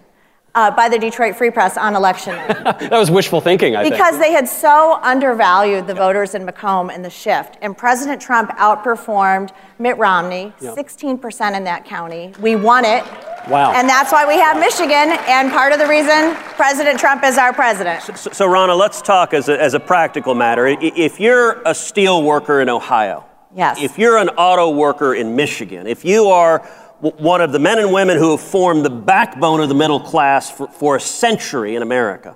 uh, 0.56 0.72
by 0.72 0.90
the 0.90 0.98
Detroit 0.98 1.36
Free 1.36 1.52
Press 1.52 1.78
on 1.78 1.96
election 1.96 2.36
night. 2.36 2.80
That 2.90 2.98
was 3.00 3.12
wishful 3.12 3.42
thinking, 3.42 3.76
I 3.76 3.84
think. 3.84 3.96
Because 3.96 4.18
they 4.20 4.32
had 4.32 4.48
so 4.48 5.00
undervalued 5.02 5.88
the 5.88 5.94
voters 5.94 6.34
in 6.36 6.46
Macomb 6.46 6.90
and 6.90 7.04
the 7.06 7.10
shift. 7.10 7.58
And 7.62 7.78
President 7.78 8.22
Trump 8.22 8.50
outperformed 8.52 9.52
Mitt 9.78 9.98
Romney, 9.98 10.54
16% 10.60 11.56
in 11.56 11.64
that 11.66 11.86
county. 11.86 12.34
We 12.40 12.56
won 12.56 12.86
it. 12.86 13.04
Wow. 13.48 13.72
And 13.74 13.88
that's 13.88 14.12
why 14.12 14.26
we 14.28 14.36
have 14.40 14.60
Michigan. 14.60 15.18
And 15.28 15.52
part 15.52 15.72
of 15.72 15.80
the 15.80 15.88
reason 15.88 16.36
President 16.56 17.00
Trump 17.00 17.24
is 17.24 17.38
our 17.38 17.54
president. 17.54 18.02
So, 18.04 18.14
so 18.32 18.48
Ronna, 18.48 18.78
let's 18.78 19.02
talk 19.02 19.34
as 19.34 19.50
a, 19.50 19.62
as 19.62 19.74
a 19.74 19.80
practical 19.80 20.36
matter. 20.36 20.68
If 20.68 21.20
you're 21.20 21.62
a 21.66 21.74
steel 21.76 22.24
worker 22.24 22.62
in 22.62 22.70
Ohio, 22.70 23.26
Yes. 23.56 23.82
if 23.82 23.98
you're 23.98 24.18
an 24.18 24.30
auto 24.30 24.70
worker 24.70 25.16
in 25.16 25.36
Michigan, 25.36 25.88
if 25.88 26.06
you 26.06 26.28
are 26.28 26.60
w- 26.60 26.70
one 27.02 27.42
of 27.42 27.52
the 27.52 27.60
men 27.60 27.80
and 27.80 27.94
women 27.94 28.18
who 28.18 28.32
have 28.32 28.42
formed 28.42 28.84
the 28.84 28.90
backbone 28.90 29.62
of 29.62 29.70
the 29.70 29.76
middle 29.76 30.00
class 30.00 30.52
for, 30.52 30.68
for 30.68 30.96
a 30.98 31.00
century 31.00 31.76
in 31.76 31.82
America, 31.82 32.36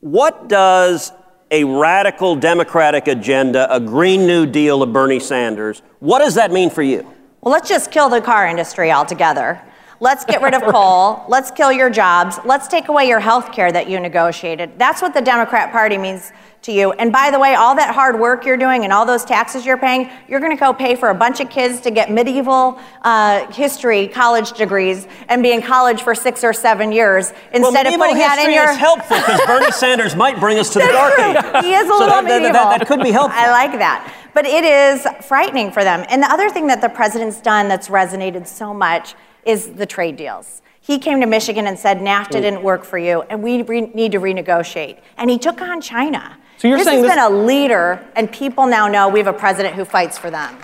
what 0.00 0.48
does 0.48 1.12
a 1.50 1.64
radical 1.64 2.36
Democratic 2.36 3.08
agenda, 3.08 3.72
a 3.74 3.80
Green 3.80 4.26
New 4.26 4.46
Deal 4.46 4.82
of 4.82 4.92
Bernie 4.92 5.20
Sanders, 5.20 5.82
what 5.98 6.20
does 6.20 6.34
that 6.34 6.52
mean 6.52 6.70
for 6.70 6.82
you? 6.82 7.00
Well, 7.40 7.52
let's 7.52 7.68
just 7.68 7.90
kill 7.90 8.08
the 8.08 8.20
car 8.20 8.46
industry 8.46 8.92
altogether. 8.92 9.60
Let's 10.00 10.24
get 10.24 10.42
rid 10.42 10.54
of 10.54 10.62
coal. 10.72 11.24
Let's 11.28 11.50
kill 11.50 11.72
your 11.72 11.90
jobs. 11.90 12.38
Let's 12.44 12.68
take 12.68 12.88
away 12.88 13.08
your 13.08 13.20
health 13.20 13.52
care 13.52 13.72
that 13.72 13.88
you 13.88 13.98
negotiated. 13.98 14.78
That's 14.78 15.02
what 15.02 15.14
the 15.14 15.22
Democrat 15.22 15.72
Party 15.72 15.98
means 15.98 16.32
to 16.62 16.72
you. 16.72 16.92
And 16.92 17.12
by 17.12 17.30
the 17.30 17.38
way, 17.38 17.54
all 17.54 17.74
that 17.76 17.94
hard 17.94 18.18
work 18.18 18.44
you're 18.44 18.56
doing 18.56 18.84
and 18.84 18.92
all 18.92 19.06
those 19.06 19.24
taxes 19.24 19.64
you're 19.64 19.78
paying, 19.78 20.10
you're 20.28 20.40
going 20.40 20.54
to 20.56 20.60
go 20.60 20.72
pay 20.72 20.96
for 20.96 21.08
a 21.10 21.14
bunch 21.14 21.40
of 21.40 21.48
kids 21.48 21.80
to 21.82 21.90
get 21.90 22.10
medieval 22.10 22.80
uh, 23.02 23.50
history 23.52 24.08
college 24.08 24.52
degrees 24.52 25.06
and 25.28 25.42
be 25.42 25.52
in 25.52 25.62
college 25.62 26.02
for 26.02 26.14
six 26.14 26.42
or 26.42 26.52
seven 26.52 26.90
years 26.90 27.32
instead 27.52 27.62
well, 27.86 27.94
of 27.94 28.00
putting 28.00 28.16
that 28.18 28.44
in 28.44 28.52
your. 28.52 28.70
is 28.70 28.76
helpful 28.76 29.16
because 29.18 29.40
Bernie 29.46 29.70
Sanders 29.70 30.16
might 30.16 30.38
bring 30.40 30.58
us 30.58 30.70
to 30.72 30.80
the 30.80 30.86
dark 30.92 31.18
age. 31.18 31.64
He 31.64 31.74
is 31.74 31.84
a 31.84 31.88
So 31.88 31.98
little 31.98 32.08
that- 32.08 32.24
that- 32.28 32.52
that- 32.52 32.78
that 32.80 32.86
could 32.88 33.02
be 33.02 33.12
helpful. 33.12 33.38
I 33.40 33.50
like 33.50 33.72
that. 33.78 34.12
But 34.38 34.46
it 34.46 34.62
is 34.62 35.04
frightening 35.22 35.72
for 35.72 35.82
them. 35.82 36.06
And 36.08 36.22
the 36.22 36.30
other 36.30 36.48
thing 36.48 36.68
that 36.68 36.80
the 36.80 36.88
president's 36.88 37.40
done 37.40 37.66
that's 37.66 37.88
resonated 37.88 38.46
so 38.46 38.72
much 38.72 39.16
is 39.44 39.72
the 39.72 39.84
trade 39.84 40.14
deals. 40.14 40.62
He 40.80 41.00
came 41.00 41.20
to 41.22 41.26
Michigan 41.26 41.66
and 41.66 41.76
said 41.76 41.98
NAFTA 41.98 42.40
didn't 42.40 42.62
work 42.62 42.84
for 42.84 42.98
you, 42.98 43.22
and 43.22 43.42
we 43.42 43.62
re- 43.62 43.90
need 43.94 44.12
to 44.12 44.20
renegotiate. 44.20 45.00
And 45.16 45.28
he 45.28 45.38
took 45.38 45.60
on 45.60 45.80
China. 45.80 46.38
So 46.56 46.68
you're 46.68 46.78
this 46.78 46.86
saying 46.86 47.02
has 47.02 47.08
this- 47.08 47.16
been 47.16 47.32
a 47.32 47.46
leader, 47.46 48.06
and 48.14 48.30
people 48.30 48.68
now 48.68 48.86
know 48.86 49.08
we 49.08 49.18
have 49.18 49.26
a 49.26 49.32
president 49.32 49.74
who 49.74 49.84
fights 49.84 50.16
for 50.16 50.30
them. 50.30 50.56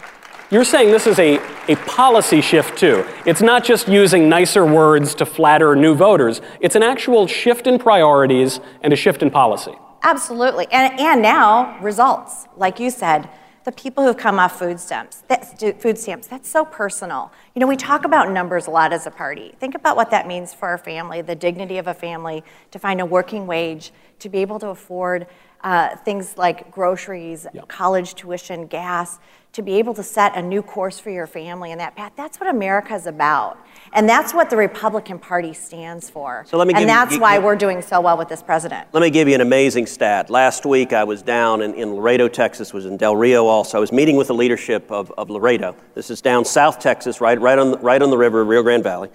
You're 0.53 0.63
saying 0.63 0.93
this 0.93 1.09
is 1.09 1.19
a, 1.19 1.41
a 1.67 1.75
policy 1.79 2.41
shift, 2.43 2.79
too. 2.79 3.05
It's 3.27 3.43
not 3.43 3.65
just 3.65 3.89
using 3.89 4.29
nicer 4.29 4.65
words 4.65 5.17
to 5.17 5.27
flatter 5.27 5.75
new 5.75 5.97
voters, 5.97 6.43
it's 6.61 6.77
an 6.77 6.85
actual 6.85 7.27
shift 7.27 7.67
in 7.67 7.81
priorities 7.81 8.61
and 8.83 8.93
a 8.93 8.97
shift 8.97 9.21
in 9.21 9.33
policy. 9.33 9.75
Absolutely. 10.05 10.69
And, 10.71 11.01
and 11.01 11.21
now, 11.21 11.77
results. 11.81 12.47
Like 12.57 12.79
you 12.79 12.91
said, 12.91 13.29
the 13.65 13.73
people 13.73 14.05
who've 14.05 14.17
come 14.17 14.39
off 14.39 14.59
food 14.59 14.79
stamps, 14.79 15.23
that's, 15.27 15.63
food 15.83 15.99
stamps, 15.99 16.27
that's 16.27 16.49
so 16.49 16.65
personal. 16.65 17.33
You 17.55 17.61
know, 17.61 17.67
we 17.67 17.77
talk 17.77 18.05
about 18.05 18.31
numbers 18.31 18.67
a 18.67 18.71
lot 18.71 18.93
as 18.93 19.07
a 19.07 19.11
party. 19.11 19.55
Think 19.59 19.75
about 19.75 19.97
what 19.97 20.11
that 20.11 20.27
means 20.27 20.53
for 20.53 20.69
our 20.69 20.79
family, 20.79 21.23
the 21.23 21.35
dignity 21.35 21.79
of 21.79 21.87
a 21.87 21.95
family, 21.95 22.45
to 22.73 22.79
find 22.79 23.01
a 23.01 23.07
working 23.07 23.47
wage, 23.47 23.93
to 24.19 24.29
be 24.29 24.39
able 24.39 24.59
to 24.59 24.69
afford 24.69 25.27
uh, 25.63 25.97
things 25.97 26.37
like 26.37 26.71
groceries, 26.71 27.47
college 27.69 28.15
tuition, 28.15 28.67
gas, 28.67 29.19
to 29.55 29.63
be 29.63 29.75
able 29.75 29.95
to 29.95 30.03
set 30.03 30.37
a 30.37 30.43
new 30.43 30.63
course 30.63 30.99
for 30.99 31.11
your 31.11 31.29
family 31.29 31.71
in 31.71 31.79
that 31.79 31.95
path. 31.95 32.13
That's 32.17 32.41
what 32.41 32.51
America's 32.51 33.07
about. 33.07 33.57
And 33.93 34.09
that's 34.09 34.35
what 34.35 34.51
the 34.51 34.57
Republican 34.57 35.21
Party 35.21 35.53
stands 35.53 36.11
for. 36.11 36.45
So 36.49 36.59
let 36.59 36.67
me 36.67 36.75
give 36.75 36.81
and 36.81 36.89
that's 36.91 37.17
why 37.19 37.39
we're 37.39 37.55
doing 37.55 37.81
so 37.81 38.01
well 38.01 38.19
with 38.19 38.29
this 38.29 38.43
president. 38.43 38.89
Let 38.93 39.01
me 39.01 39.11
give 39.11 39.29
you 39.29 39.35
an 39.37 39.41
amazing 39.41 39.87
stat. 39.87 40.29
Last 40.29 40.67
week 40.67 40.93
I 40.93 41.05
was 41.05 41.23
down 41.23 41.63
in, 41.63 41.73
in 41.75 41.95
Laredo, 41.95 42.27
Texas, 42.27 42.73
was 42.73 42.85
in 42.85 42.97
Del 42.97 43.15
Rio 43.15 43.47
also. 43.47 43.77
I 43.79 43.81
was 43.81 43.93
meeting 43.93 44.17
with 44.17 44.27
the 44.27 44.35
leadership 44.35 44.91
of, 44.91 45.13
of 45.13 45.31
Laredo. 45.31 45.77
This 45.95 46.11
is 46.11 46.21
down 46.21 46.45
South 46.45 46.81
Texas, 46.81 47.21
right, 47.21 47.41
right, 47.41 47.59
on, 47.59 47.71
the, 47.71 47.79
right 47.79 48.03
on 48.03 48.11
the 48.11 48.19
river, 48.19 48.45
Rio 48.45 48.65
Grande 48.65 48.83
Valley, 48.83 49.09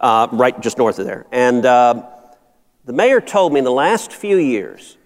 uh, 0.00 0.28
right 0.32 0.60
just 0.60 0.76
north 0.76 0.98
of 0.98 1.06
there. 1.06 1.24
And 1.32 1.64
uh, 1.64 2.06
the 2.84 2.92
mayor 2.92 3.22
told 3.22 3.54
me 3.54 3.58
in 3.58 3.64
the 3.64 3.72
last 3.72 4.12
few 4.12 4.36
years, 4.36 4.98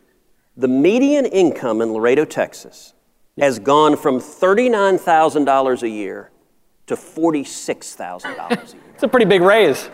the 0.56 0.68
median 0.68 1.24
income 1.24 1.80
in 1.80 1.92
Laredo, 1.92 2.24
Texas, 2.24 2.94
has 3.38 3.58
gone 3.58 3.96
from 3.96 4.20
$39,000 4.20 5.82
a 5.82 5.88
year 5.88 6.30
to 6.86 6.94
$46,000 6.94 8.24
a 8.24 8.56
year. 8.56 8.82
It's 8.94 9.02
a 9.02 9.08
pretty 9.08 9.26
big 9.26 9.42
raise. 9.42 9.88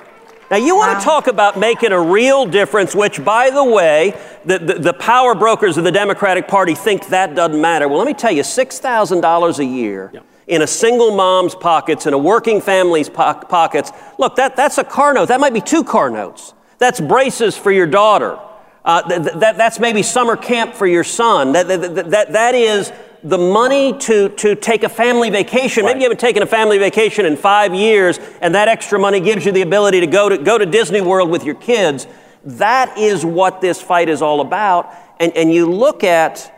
Now, 0.51 0.57
you 0.57 0.77
want 0.77 0.99
to 0.99 1.05
talk 1.05 1.27
about 1.27 1.59
making 1.59 1.93
a 1.93 2.01
real 2.01 2.47
difference, 2.47 2.95
which, 2.95 3.23
by 3.23 3.51
the 3.51 3.63
way, 3.63 4.19
the, 4.47 4.59
the, 4.59 4.75
the 4.75 4.93
power 4.95 5.35
brokers 5.35 5.77
of 5.77 5.85
the 5.85 5.93
Democratic 5.93 6.49
Party 6.49 6.75
think 6.75 7.09
that 7.09 7.35
doesn't 7.35 7.61
matter. 7.61 7.87
Well, 7.87 7.99
let 7.99 8.07
me 8.07 8.15
tell 8.15 8.33
you 8.33 8.43
$6,000 8.43 9.59
a 9.59 9.65
year 9.65 10.11
in 10.47 10.63
a 10.63 10.67
single 10.67 11.15
mom's 11.15 11.55
pockets, 11.55 12.07
in 12.07 12.15
a 12.15 12.19
working 12.19 12.63
family's 12.63 13.11
po- 13.11 13.35
pockets. 13.35 13.93
Look, 14.19 14.37
that, 14.37 14.57
that's 14.57 14.79
a 14.79 14.85
car 14.85 15.13
note. 15.13 15.29
That 15.29 15.39
might 15.39 15.53
be 15.53 15.61
two 15.61 15.85
car 15.85 16.09
notes. 16.09 16.55
That's 16.79 16.99
braces 16.99 17.55
for 17.57 17.71
your 17.71 17.87
daughter. 17.87 18.39
Uh, 18.83 19.03
th- 19.07 19.23
th- 19.23 19.35
that, 19.35 19.59
that's 19.59 19.79
maybe 19.79 20.03
summer 20.03 20.35
camp 20.35 20.75
for 20.75 20.87
your 20.87 21.05
son. 21.05 21.53
That, 21.53 21.69
that, 21.69 21.95
that, 21.95 22.11
that, 22.11 22.33
that 22.33 22.55
is 22.55 22.91
the 23.29 23.39
money 23.39 23.97
to, 23.99 24.31
to 24.31 24.55
take 24.55 24.85
a 24.85 24.89
family 24.89 25.29
vacation. 25.29 25.85
Maybe 25.85 26.01
you 26.01 26.05
haven't 26.05 26.21
taken 26.21 26.43
a 26.43 26.47
family 26.47 26.79
vacation 26.79 27.27
in 27.27 27.37
five 27.37 27.75
years, 27.75 28.19
and 28.41 28.55
that 28.55 28.69
extra 28.69 28.99
money 28.99 29.21
gives 29.21 29.45
you 29.45 29.53
the 29.53 29.63
ability 29.63 30.01
to 30.01 30.07
go 30.07 30.29
to, 30.31 30.39
go 30.39 30.57
to 30.57 30.65
Disney 30.65 31.01
World 31.03 31.29
with 31.29 31.45
your 31.45 31.55
kids. 31.55 32.07
That 32.45 32.97
is 32.97 33.27
what 33.27 33.61
this 33.61 33.83
fight 33.83 34.09
is 34.09 34.23
all 34.23 34.41
about. 34.41 34.95
And, 35.21 35.37
and 35.37 35.53
you 35.53 35.71
look 35.71 36.05
at 36.05 36.55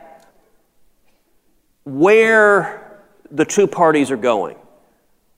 where 1.84 3.00
the 3.32 3.44
two 3.44 3.66
parties 3.66 4.10
are 4.10 4.16
going. 4.16 4.56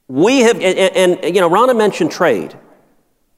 We 0.08 0.40
have, 0.40 0.56
and, 0.56 1.16
and, 1.24 1.34
you 1.34 1.40
know, 1.40 1.48
Ronna 1.48 1.76
mentioned 1.76 2.10
trade. 2.10 2.58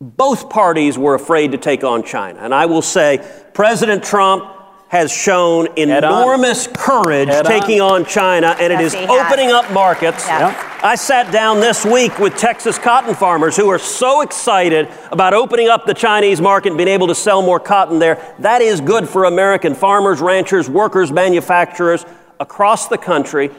Both 0.00 0.50
parties 0.50 0.98
were 0.98 1.14
afraid 1.14 1.52
to 1.52 1.58
take 1.58 1.84
on 1.84 2.02
China. 2.02 2.40
And 2.40 2.52
I 2.52 2.66
will 2.66 2.82
say, 2.82 3.24
President 3.52 4.02
Trump 4.02 4.53
has 4.94 5.10
shown 5.10 5.66
on. 5.66 5.78
enormous 5.78 6.68
courage 6.68 7.28
Head 7.28 7.44
taking 7.46 7.80
on 7.80 8.04
China, 8.04 8.54
and 8.60 8.72
it 8.72 8.78
Yes, 8.78 8.94
is 8.94 9.00
he 9.00 9.06
has. 9.06 9.10
opening 9.32 9.50
up 9.50 9.68
markets. 9.72 10.24
Yes. 10.28 10.54
Yep. 10.56 10.84
I 10.84 10.94
sat 10.94 11.32
down 11.32 11.58
this 11.58 11.84
week 11.84 12.18
with 12.20 12.36
Texas 12.36 12.78
cotton 12.78 13.14
farmers 13.16 13.56
who 13.56 13.68
are 13.70 13.78
so 13.78 14.20
excited 14.20 14.88
about 15.10 15.34
opening 15.34 15.68
up 15.68 15.84
the 15.84 15.94
Chinese 15.94 16.40
market 16.40 16.68
and 16.68 16.76
being 16.78 16.88
able 16.88 17.08
to 17.08 17.14
sell 17.14 17.42
more 17.42 17.58
cotton 17.58 17.98
there. 17.98 18.34
That 18.38 18.62
is 18.62 18.80
good 18.80 19.08
for 19.08 19.24
American 19.24 19.74
farmers, 19.74 20.20
ranchers, 20.20 20.70
workers, 20.70 21.10
manufacturers 21.10 22.06
across 22.38 22.86
the 22.86 22.98
country. 22.98 23.50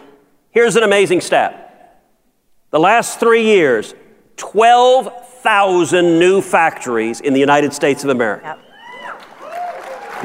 Here's 0.52 0.78
an 0.78 0.84
amazing 0.84 1.20
stat. 1.20 2.02
The 2.72 2.80
last 2.80 3.20
three 3.20 3.44
years, 3.44 3.94
12,000 4.38 6.18
new 6.18 6.42
factories 6.42 7.20
in 7.20 7.34
the 7.34 7.40
United 7.42 7.74
States 7.74 8.04
of 8.06 8.10
America. 8.10 8.46
Yep. 8.58 8.65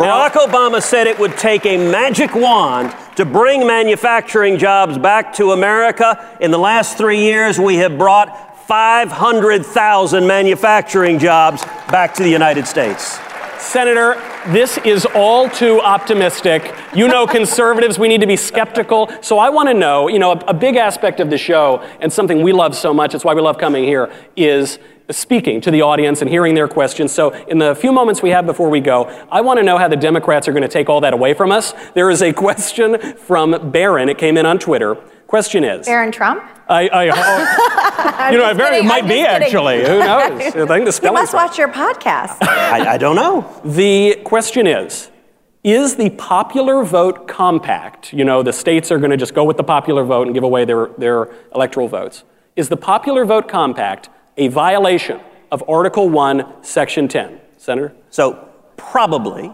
Barack 0.01 0.31
Obama 0.31 0.83
said 0.83 1.07
it 1.07 1.19
would 1.19 1.37
take 1.37 1.67
a 1.67 1.77
magic 1.77 2.35
wand 2.35 2.97
to 3.17 3.27
bring 3.27 3.67
manufacturing 3.67 4.57
jobs 4.57 4.97
back 4.97 5.35
to 5.35 5.53
America. 5.53 6.27
In 6.41 6.51
the 6.51 6.59
last 6.59 6.97
three 6.97 7.21
years, 7.21 7.59
we 7.59 7.77
have 7.77 7.99
brought 7.99 8.67
500,000 8.67 10.27
manufacturing 10.27 11.19
jobs 11.19 11.63
back 11.91 12.15
to 12.15 12.23
the 12.23 12.31
United 12.31 12.67
States. 12.67 13.19
Senator, 13.59 14.15
this 14.47 14.79
is 14.79 15.05
all 15.15 15.51
too 15.51 15.83
optimistic. 15.83 16.75
You 16.95 17.07
know, 17.07 17.27
conservatives, 17.27 17.99
we 17.99 18.09
need 18.09 18.23
to 18.23 18.27
be 18.27 18.37
skeptical. 18.37 19.11
So 19.21 19.39
I 19.39 19.51
want 19.51 19.69
to 19.69 19.75
know, 19.75 20.09
you 20.09 20.19
know, 20.19 20.33
a, 20.33 20.39
a 20.47 20.55
big 20.55 20.77
aspect 20.77 21.21
of 21.21 21.29
the 21.29 21.37
show 21.37 21.87
and 22.01 22.11
something 22.11 22.43
we 22.43 22.55
love 22.55 22.75
so 22.75 22.95
much, 22.95 23.15
it's 23.15 23.23
why 23.23 23.35
we 23.35 23.43
love 23.43 23.59
coming 23.59 23.85
here, 23.85 24.11
is 24.35 24.79
speaking 25.11 25.61
to 25.61 25.71
the 25.71 25.83
audience 25.83 26.21
and 26.21 26.31
hearing 26.31 26.55
their 26.55 26.69
questions. 26.69 27.13
So 27.13 27.31
in 27.47 27.59
the 27.59 27.75
few 27.75 27.93
moments 27.93 28.23
we 28.23 28.31
have 28.31 28.47
before 28.47 28.71
we 28.71 28.81
go, 28.81 29.05
I 29.31 29.41
want 29.41 29.59
to 29.59 29.63
know 29.63 29.79
how 29.79 29.89
the 29.89 29.97
Democrats 29.97 30.49
are 30.49 30.53
going 30.53 30.63
to 30.63 30.69
take 30.69 30.89
all 30.89 31.01
that 31.01 31.13
away 31.13 31.35
from 31.35 31.53
us. 31.53 31.75
There 31.95 32.11
is 32.11 32.23
a 32.23 32.33
question 32.47 33.17
from 33.17 33.71
Barron. 33.71 34.09
It 34.09 34.19
came 34.19 34.37
in 34.37 34.47
on 34.47 34.59
Twitter. 34.59 34.97
Question 35.27 35.63
is. 35.63 35.87
Barron 35.87 36.11
Trump? 36.11 36.43
I, 36.69 36.89
I, 36.89 37.11
oh, 37.13 38.31
you 38.33 38.39
know, 38.39 38.51
it 38.51 38.57
very 38.57 38.77
kidding, 38.77 38.89
might 38.89 39.05
I'm 39.05 39.09
be 39.09 39.21
actually. 39.21 39.81
Who 39.81 39.99
knows? 40.01 40.41
I 40.41 40.51
think 40.51 40.67
the 40.67 41.01
You 41.03 41.13
must 41.13 41.35
watch 41.35 41.57
your 41.57 41.69
podcast. 41.69 42.39
I, 42.43 42.95
I 42.95 42.99
don't 42.99 43.17
know. 43.17 43.61
The 43.65 44.21
question 44.25 44.67
is 44.67 45.11
Is 45.63 45.97
the 45.97 46.11
popular 46.11 46.83
vote 46.83 47.29
compact, 47.29 48.13
you 48.13 48.25
know, 48.25 48.43
the 48.43 48.53
states 48.53 48.91
are 48.91 48.99
going 48.99 49.13
to 49.13 49.17
just 49.17 49.35
go 49.35 49.45
with 49.45 49.57
the 49.57 49.65
popular 49.65 50.05
vote 50.05 50.27
and 50.27 50.35
give 50.35 50.45
away 50.45 50.65
their, 50.65 50.89
their 50.99 51.29
electoral 51.55 51.87
votes, 51.87 52.25
is 52.57 52.69
the 52.69 52.77
popular 52.77 53.25
vote 53.25 53.49
compact 53.49 54.09
a 54.41 54.49
violation 54.49 55.21
of 55.53 55.63
Article 55.69 56.09
1, 56.09 56.65
Section 56.65 57.07
10? 57.07 57.41
Senator? 57.59 57.95
So, 58.09 58.49
probably, 58.77 59.53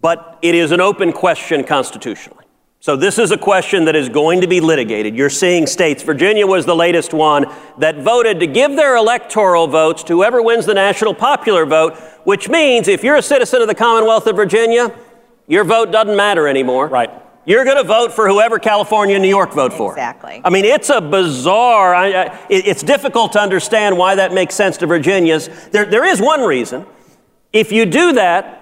but 0.00 0.38
it 0.40 0.54
is 0.54 0.72
an 0.72 0.80
open 0.80 1.12
question 1.12 1.62
constitutionally. 1.62 2.44
So, 2.80 2.96
this 2.96 3.18
is 3.18 3.32
a 3.32 3.36
question 3.36 3.84
that 3.84 3.94
is 3.94 4.08
going 4.08 4.40
to 4.40 4.46
be 4.46 4.60
litigated. 4.60 5.14
You're 5.14 5.28
seeing 5.28 5.66
states, 5.66 6.02
Virginia 6.02 6.46
was 6.46 6.64
the 6.64 6.74
latest 6.74 7.12
one, 7.12 7.52
that 7.76 7.98
voted 7.98 8.40
to 8.40 8.46
give 8.46 8.76
their 8.76 8.96
electoral 8.96 9.66
votes 9.66 10.02
to 10.04 10.14
whoever 10.14 10.40
wins 10.40 10.64
the 10.64 10.74
national 10.74 11.12
popular 11.12 11.66
vote, 11.66 11.98
which 12.24 12.48
means 12.48 12.88
if 12.88 13.04
you're 13.04 13.16
a 13.16 13.22
citizen 13.22 13.60
of 13.60 13.68
the 13.68 13.74
Commonwealth 13.74 14.26
of 14.26 14.36
Virginia, 14.36 14.94
your 15.46 15.64
vote 15.64 15.92
doesn't 15.92 16.16
matter 16.16 16.48
anymore. 16.48 16.86
Right. 16.88 17.10
You're 17.48 17.64
going 17.64 17.78
to 17.78 17.82
vote 17.84 18.12
for 18.12 18.28
whoever 18.28 18.58
California 18.58 19.14
and 19.16 19.22
New 19.22 19.28
York 19.30 19.54
vote 19.54 19.72
for. 19.72 19.92
Exactly. 19.92 20.42
I 20.44 20.50
mean, 20.50 20.66
it's 20.66 20.90
a 20.90 21.00
bizarre, 21.00 21.94
I, 21.94 22.06
I, 22.12 22.24
it- 22.50 22.66
it's 22.66 22.82
difficult 22.82 23.32
to 23.32 23.40
understand 23.40 23.96
why 23.96 24.16
that 24.16 24.34
makes 24.34 24.54
sense 24.54 24.76
to 24.76 24.86
Virginians. 24.86 25.48
There, 25.70 25.86
there 25.86 26.04
is 26.04 26.20
one 26.20 26.42
reason. 26.42 26.84
If 27.54 27.72
you 27.72 27.86
do 27.86 28.12
that, 28.12 28.57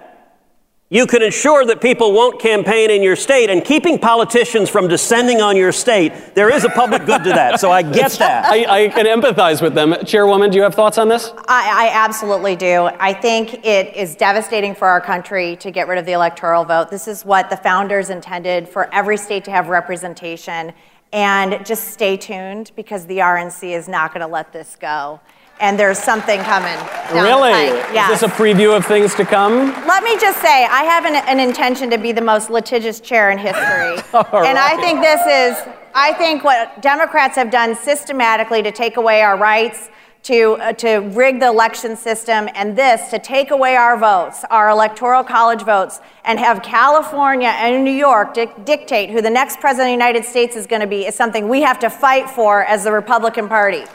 you 0.89 1.05
can 1.05 1.21
ensure 1.21 1.65
that 1.65 1.81
people 1.81 2.13
won't 2.13 2.39
campaign 2.39 2.89
in 2.89 3.03
your 3.03 3.17
state, 3.17 3.49
and 3.49 3.63
keeping 3.65 3.99
politicians 3.99 4.69
from 4.69 4.87
descending 4.87 5.41
on 5.41 5.57
your 5.57 5.73
state, 5.73 6.13
there 6.33 6.49
is 6.49 6.63
a 6.63 6.69
public 6.69 7.05
good 7.05 7.25
to 7.25 7.29
that. 7.29 7.59
So 7.59 7.69
I 7.69 7.81
get 7.81 8.13
that. 8.13 8.45
I, 8.45 8.85
I 8.85 8.87
can 8.87 9.05
empathize 9.05 9.61
with 9.61 9.73
them. 9.73 9.93
Chairwoman, 10.05 10.49
do 10.49 10.55
you 10.55 10.63
have 10.63 10.75
thoughts 10.75 10.97
on 10.97 11.09
this? 11.09 11.33
I, 11.49 11.89
I 11.89 11.89
absolutely 11.91 12.55
do. 12.55 12.85
I 12.99 13.13
think 13.13 13.65
it 13.65 13.93
is 13.97 14.15
devastating 14.15 14.73
for 14.73 14.87
our 14.87 15.01
country 15.01 15.57
to 15.57 15.71
get 15.71 15.89
rid 15.89 15.97
of 15.97 16.05
the 16.05 16.13
electoral 16.13 16.63
vote. 16.63 16.89
This 16.89 17.09
is 17.09 17.25
what 17.25 17.49
the 17.49 17.57
founders 17.57 18.09
intended 18.09 18.69
for 18.69 18.93
every 18.93 19.17
state 19.17 19.43
to 19.45 19.51
have 19.51 19.67
representation. 19.67 20.71
And 21.11 21.65
just 21.65 21.89
stay 21.89 22.15
tuned 22.15 22.71
because 22.75 23.05
the 23.05 23.17
RNC 23.17 23.75
is 23.75 23.89
not 23.89 24.13
going 24.13 24.21
to 24.21 24.31
let 24.31 24.53
this 24.53 24.77
go. 24.79 25.19
And 25.59 25.79
there's 25.79 25.97
something 25.97 26.39
coming. 26.41 26.77
really? 27.13 27.49
Yes. 27.91 28.11
Is 28.11 28.21
this 28.21 28.29
a 28.29 28.33
preview 28.33 28.75
of 28.75 28.85
things 28.85 29.15
to 29.15 29.25
come? 29.25 29.71
Let 29.87 30.03
me 30.03 30.15
just 30.19 30.39
say, 30.41 30.65
I 30.65 30.83
have 30.83 31.05
an, 31.05 31.15
an 31.15 31.39
intention 31.39 31.89
to 31.89 31.97
be 31.97 32.11
the 32.11 32.21
most 32.21 32.49
litigious 32.49 32.99
chair 32.99 33.31
in 33.31 33.37
history. 33.37 33.97
And 34.13 34.57
I 34.57 34.75
think 34.79 35.01
this 35.01 35.21
is, 35.21 35.73
I 35.95 36.13
think 36.13 36.43
what 36.43 36.81
Democrats 36.81 37.35
have 37.37 37.49
done 37.49 37.75
systematically 37.75 38.61
to 38.63 38.71
take 38.71 38.97
away 38.97 39.21
our 39.21 39.35
rights, 39.37 39.89
to, 40.23 40.53
uh, 40.53 40.73
to 40.73 40.97
rig 40.97 41.39
the 41.39 41.47
election 41.47 41.95
system, 41.95 42.49
and 42.53 42.77
this 42.77 43.09
to 43.09 43.17
take 43.19 43.49
away 43.51 43.75
our 43.75 43.97
votes, 43.97 44.43
our 44.51 44.69
electoral 44.69 45.23
college 45.23 45.61
votes, 45.63 46.01
and 46.25 46.37
have 46.37 46.61
California 46.61 47.47
and 47.49 47.83
New 47.83 47.91
York 47.91 48.33
dic- 48.33 48.65
dictate 48.65 49.09
who 49.09 49.21
the 49.21 49.29
next 49.29 49.59
president 49.59 49.87
of 49.87 49.99
the 49.99 50.05
United 50.05 50.25
States 50.25 50.55
is 50.55 50.67
going 50.67 50.81
to 50.81 50.87
be 50.87 51.05
is 51.07 51.15
something 51.15 51.47
we 51.47 51.61
have 51.61 51.79
to 51.79 51.89
fight 51.89 52.29
for 52.29 52.63
as 52.65 52.83
the 52.83 52.91
Republican 52.91 53.47
Party. 53.47 53.85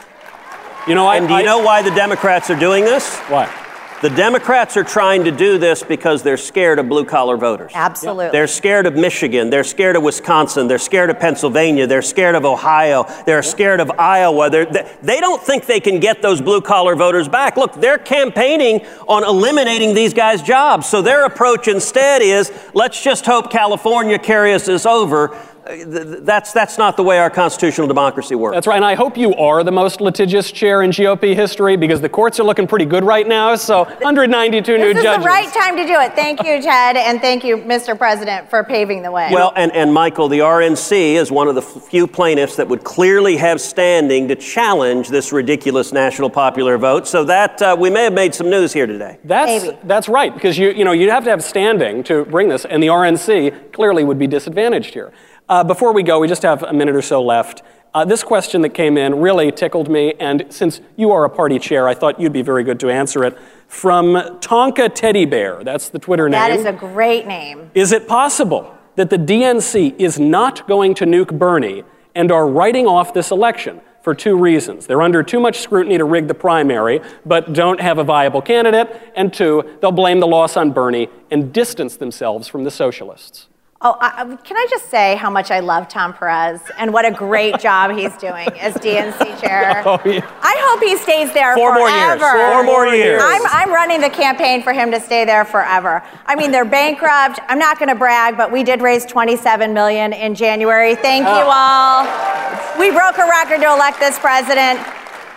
You 0.86 0.94
know, 0.96 1.06
I, 1.06 1.16
And 1.16 1.28
do 1.28 1.34
you 1.34 1.40
I- 1.40 1.44
know 1.44 1.58
why 1.60 1.82
the 1.82 1.92
Democrats 1.92 2.50
are 2.50 2.56
doing 2.58 2.84
this? 2.84 3.16
what? 3.28 3.48
The 4.02 4.10
Democrats 4.10 4.76
are 4.76 4.82
trying 4.82 5.22
to 5.22 5.30
do 5.30 5.58
this 5.58 5.84
because 5.84 6.24
they're 6.24 6.36
scared 6.36 6.80
of 6.80 6.88
blue 6.88 7.04
collar 7.04 7.36
voters. 7.36 7.70
Absolutely. 7.72 8.30
They're 8.32 8.48
scared 8.48 8.84
of 8.86 8.96
Michigan. 8.96 9.48
They're 9.48 9.62
scared 9.62 9.94
of 9.94 10.02
Wisconsin. 10.02 10.66
They're 10.66 10.78
scared 10.80 11.08
of 11.08 11.20
Pennsylvania. 11.20 11.86
They're 11.86 12.02
scared 12.02 12.34
of 12.34 12.44
Ohio. 12.44 13.06
They're 13.26 13.44
scared 13.44 13.78
of 13.78 13.92
Iowa. 14.00 14.50
They're, 14.50 14.64
they, 14.64 14.90
they 15.02 15.20
don't 15.20 15.40
think 15.40 15.66
they 15.66 15.78
can 15.78 16.00
get 16.00 16.20
those 16.20 16.40
blue 16.40 16.60
collar 16.60 16.96
voters 16.96 17.28
back. 17.28 17.56
Look, 17.56 17.74
they're 17.74 17.96
campaigning 17.96 18.84
on 19.06 19.22
eliminating 19.22 19.94
these 19.94 20.12
guys' 20.12 20.42
jobs. 20.42 20.88
So 20.88 21.00
their 21.00 21.24
approach 21.24 21.68
instead 21.68 22.22
is 22.22 22.50
let's 22.74 23.00
just 23.00 23.24
hope 23.24 23.52
California 23.52 24.18
carries 24.18 24.68
us 24.68 24.84
over. 24.84 25.38
Uh, 25.64 25.74
th- 25.76 25.86
th- 25.86 26.18
That's, 26.22 26.52
that's 26.52 26.76
not 26.76 26.96
the 26.96 27.02
way 27.04 27.18
our 27.18 27.30
constitutional 27.30 27.86
democracy 27.86 28.34
works. 28.34 28.54
That's 28.56 28.66
right, 28.66 28.76
and 28.76 28.84
I 28.84 28.94
hope 28.94 29.16
you 29.16 29.32
are 29.36 29.62
the 29.62 29.70
most 29.70 30.00
litigious 30.00 30.50
chair 30.50 30.82
in 30.82 30.90
GOP 30.90 31.34
history 31.36 31.76
because 31.76 32.00
the 32.00 32.08
courts 32.08 32.40
are 32.40 32.42
looking 32.42 32.66
pretty 32.66 32.84
good 32.84 33.04
right 33.04 33.26
now. 33.26 33.54
So 33.54 33.84
192 34.00 34.78
new 34.78 34.78
judges. 34.78 34.94
This 34.94 34.96
is 34.98 35.02
judges. 35.04 35.22
the 35.24 35.28
right 35.28 35.52
time 35.54 35.76
to 35.76 35.86
do 35.86 36.00
it. 36.00 36.14
Thank 36.14 36.42
you, 36.42 36.60
Ted, 36.60 36.96
and 36.96 37.20
thank 37.20 37.44
you, 37.44 37.58
Mr. 37.58 37.96
President, 37.96 38.50
for 38.50 38.64
paving 38.64 39.02
the 39.02 39.12
way. 39.12 39.28
Well, 39.32 39.52
and, 39.54 39.70
and 39.72 39.92
Michael, 39.94 40.28
the 40.28 40.40
RNC 40.40 41.14
is 41.14 41.30
one 41.30 41.46
of 41.46 41.54
the 41.54 41.62
few 41.62 42.06
plaintiffs 42.08 42.56
that 42.56 42.66
would 42.66 42.82
clearly 42.82 43.36
have 43.36 43.60
standing 43.60 44.26
to 44.28 44.34
challenge 44.34 45.08
this 45.10 45.32
ridiculous 45.32 45.92
national 45.92 46.30
popular 46.30 46.76
vote. 46.76 47.06
So 47.06 47.24
that 47.24 47.62
uh, 47.62 47.76
we 47.78 47.88
may 47.88 48.02
have 48.04 48.12
made 48.12 48.34
some 48.34 48.50
news 48.50 48.72
here 48.72 48.86
today. 48.86 49.18
That's 49.24 49.64
Maybe. 49.64 49.78
that's 49.84 50.08
right 50.08 50.34
because 50.34 50.58
you 50.58 50.70
you 50.70 50.84
know 50.84 50.92
you'd 50.92 51.10
have 51.10 51.24
to 51.24 51.30
have 51.30 51.44
standing 51.44 52.02
to 52.04 52.24
bring 52.24 52.48
this, 52.48 52.64
and 52.64 52.82
the 52.82 52.88
RNC 52.88 53.72
clearly 53.72 54.02
would 54.02 54.18
be 54.18 54.26
disadvantaged 54.26 54.92
here. 54.94 55.12
Uh, 55.52 55.62
before 55.62 55.92
we 55.92 56.02
go, 56.02 56.18
we 56.18 56.26
just 56.26 56.40
have 56.40 56.62
a 56.62 56.72
minute 56.72 56.96
or 56.96 57.02
so 57.02 57.22
left. 57.22 57.62
Uh, 57.92 58.06
this 58.06 58.24
question 58.24 58.62
that 58.62 58.70
came 58.70 58.96
in 58.96 59.20
really 59.20 59.52
tickled 59.52 59.86
me, 59.86 60.14
and 60.18 60.46
since 60.48 60.80
you 60.96 61.10
are 61.10 61.26
a 61.26 61.28
party 61.28 61.58
chair, 61.58 61.86
I 61.86 61.92
thought 61.92 62.18
you'd 62.18 62.32
be 62.32 62.40
very 62.40 62.64
good 62.64 62.80
to 62.80 62.88
answer 62.88 63.22
it. 63.22 63.36
From 63.68 64.14
Tonka 64.40 64.94
Teddy 64.94 65.26
Bear, 65.26 65.62
that's 65.62 65.90
the 65.90 65.98
Twitter 65.98 66.26
name. 66.30 66.40
that 66.40 66.52
is 66.52 66.64
a 66.64 66.72
great 66.72 67.26
name. 67.26 67.70
Is 67.74 67.92
it 67.92 68.08
possible 68.08 68.74
that 68.96 69.10
the 69.10 69.18
DNC 69.18 69.96
is 69.98 70.18
not 70.18 70.66
going 70.66 70.94
to 70.94 71.04
nuke 71.04 71.38
Bernie 71.38 71.84
and 72.14 72.32
are 72.32 72.48
writing 72.48 72.86
off 72.86 73.12
this 73.12 73.30
election 73.30 73.82
for 74.00 74.14
two 74.14 74.38
reasons? 74.38 74.86
They're 74.86 75.02
under 75.02 75.22
too 75.22 75.38
much 75.38 75.60
scrutiny 75.60 75.98
to 75.98 76.06
rig 76.06 76.28
the 76.28 76.34
primary, 76.34 77.02
but 77.26 77.52
don't 77.52 77.78
have 77.78 77.98
a 77.98 78.04
viable 78.04 78.40
candidate, 78.40 79.12
and 79.14 79.30
two, 79.30 79.76
they'll 79.82 79.92
blame 79.92 80.18
the 80.18 80.26
loss 80.26 80.56
on 80.56 80.72
Bernie 80.72 81.08
and 81.30 81.52
distance 81.52 81.96
themselves 81.96 82.48
from 82.48 82.64
the 82.64 82.70
socialists. 82.70 83.48
Oh, 83.84 83.96
I, 84.00 84.36
can 84.44 84.56
I 84.56 84.64
just 84.70 84.90
say 84.90 85.16
how 85.16 85.28
much 85.28 85.50
I 85.50 85.58
love 85.58 85.88
Tom 85.88 86.12
Perez 86.12 86.60
and 86.78 86.92
what 86.92 87.04
a 87.04 87.10
great 87.10 87.58
job 87.60 87.90
he's 87.90 88.16
doing 88.16 88.46
as 88.60 88.74
DNC 88.74 89.40
chair? 89.40 89.82
Oh, 89.84 90.00
yeah. 90.04 90.24
I 90.40 90.56
hope 90.68 90.80
he 90.80 90.96
stays 90.96 91.32
there 91.32 91.56
Four 91.56 91.74
more 91.74 91.90
years. 91.90 92.20
Four 92.20 92.62
more 92.62 92.86
years. 92.86 93.20
I'm, 93.24 93.42
I'm 93.46 93.72
running 93.72 94.00
the 94.00 94.08
campaign 94.08 94.62
for 94.62 94.72
him 94.72 94.92
to 94.92 95.00
stay 95.00 95.24
there 95.24 95.44
forever. 95.44 96.00
I 96.26 96.36
mean, 96.36 96.52
they're 96.52 96.64
bankrupt. 96.64 97.40
I'm 97.48 97.58
not 97.58 97.80
going 97.80 97.88
to 97.88 97.96
brag, 97.96 98.36
but 98.36 98.52
we 98.52 98.62
did 98.62 98.82
raise 98.82 99.04
27 99.04 99.74
million 99.74 100.12
in 100.12 100.36
January. 100.36 100.94
Thank 100.94 101.26
you 101.26 101.32
all. 101.32 102.04
We 102.78 102.92
broke 102.92 103.18
a 103.18 103.28
record 103.28 103.62
to 103.62 103.74
elect 103.74 103.98
this 103.98 104.16
president. 104.20 104.78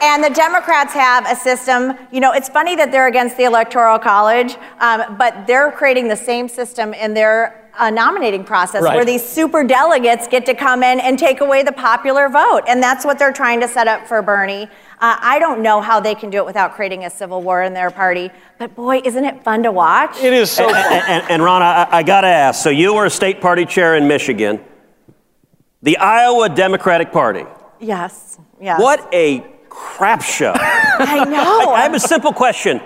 And 0.02 0.24
the 0.24 0.30
Democrats 0.30 0.94
have 0.94 1.26
a 1.26 1.36
system. 1.36 1.98
You 2.12 2.20
know, 2.20 2.34
it's 2.34 2.50
funny 2.50 2.76
that 2.76 2.92
they're 2.92 3.08
against 3.08 3.38
the 3.38 3.46
Electoral 3.46 3.98
College, 3.98 4.56
um, 4.80 5.16
but 5.18 5.48
they're 5.48 5.72
creating 5.72 6.10
the 6.10 6.18
same 6.18 6.48
system 6.48 6.94
in 6.94 7.14
their 7.16 7.65
uh, 7.78 7.90
nominating 7.90 8.44
process 8.44 8.84
Right. 8.84 8.96
where 8.96 9.06
these 9.06 9.24
super 9.28 9.64
delegates 9.64 10.28
get 10.28 10.46
to 10.48 10.54
come 10.54 10.84
in 10.84 11.00
and 11.00 11.18
take 11.20 11.42
away 11.42 11.64
the 11.64 11.72
popular 11.72 12.30
vote. 12.30 12.62
And 12.68 12.82
that's 12.82 13.06
what 13.06 13.20
they're 13.20 13.34
trying 13.34 13.60
to 13.62 13.68
set 13.68 13.88
up 13.88 14.08
for 14.08 14.22
Bernie. 14.22 14.64
Uh, 15.00 15.18
I 15.20 15.40
don't 15.40 15.62
know 15.62 15.82
how 15.82 16.00
they 16.00 16.16
can 16.16 16.30
do 16.30 16.38
it 16.38 16.46
without 16.46 16.74
creating 16.74 17.04
a 17.06 17.10
civil 17.10 17.42
war 17.42 17.62
in 17.64 17.74
their 17.74 17.92
party, 17.92 18.32
but 18.58 18.74
boy, 18.76 19.02
isn't 19.04 19.26
it 19.26 19.44
fun 19.44 19.64
to 19.64 19.72
watch? 19.72 20.18
It 20.24 20.32
is 20.34 20.50
so 20.50 20.68
And, 20.74 21.04
and, 21.08 21.32
and 21.32 21.44
Ron, 21.44 21.62
I, 21.62 21.88
I 21.92 22.04
got 22.04 22.22
to 22.22 22.28
ask 22.28 22.64
so 22.64 22.70
you 22.70 22.94
were 22.94 23.06
a 23.06 23.10
state 23.10 23.42
party 23.42 23.66
chair 23.66 23.96
in 23.98 24.08
Michigan, 24.08 24.64
the 25.82 25.98
Iowa 25.98 26.50
Democratic 26.50 27.12
Party. 27.12 27.46
yes, 27.80 28.40
yes. 28.60 28.80
What 28.82 29.08
a 29.14 29.46
crap 29.70 30.22
show. 30.22 30.54
I 30.56 31.26
know. 31.26 31.72
I 31.74 31.82
have 31.82 31.94
a 31.94 32.00
simple 32.00 32.32
question. 32.32 32.80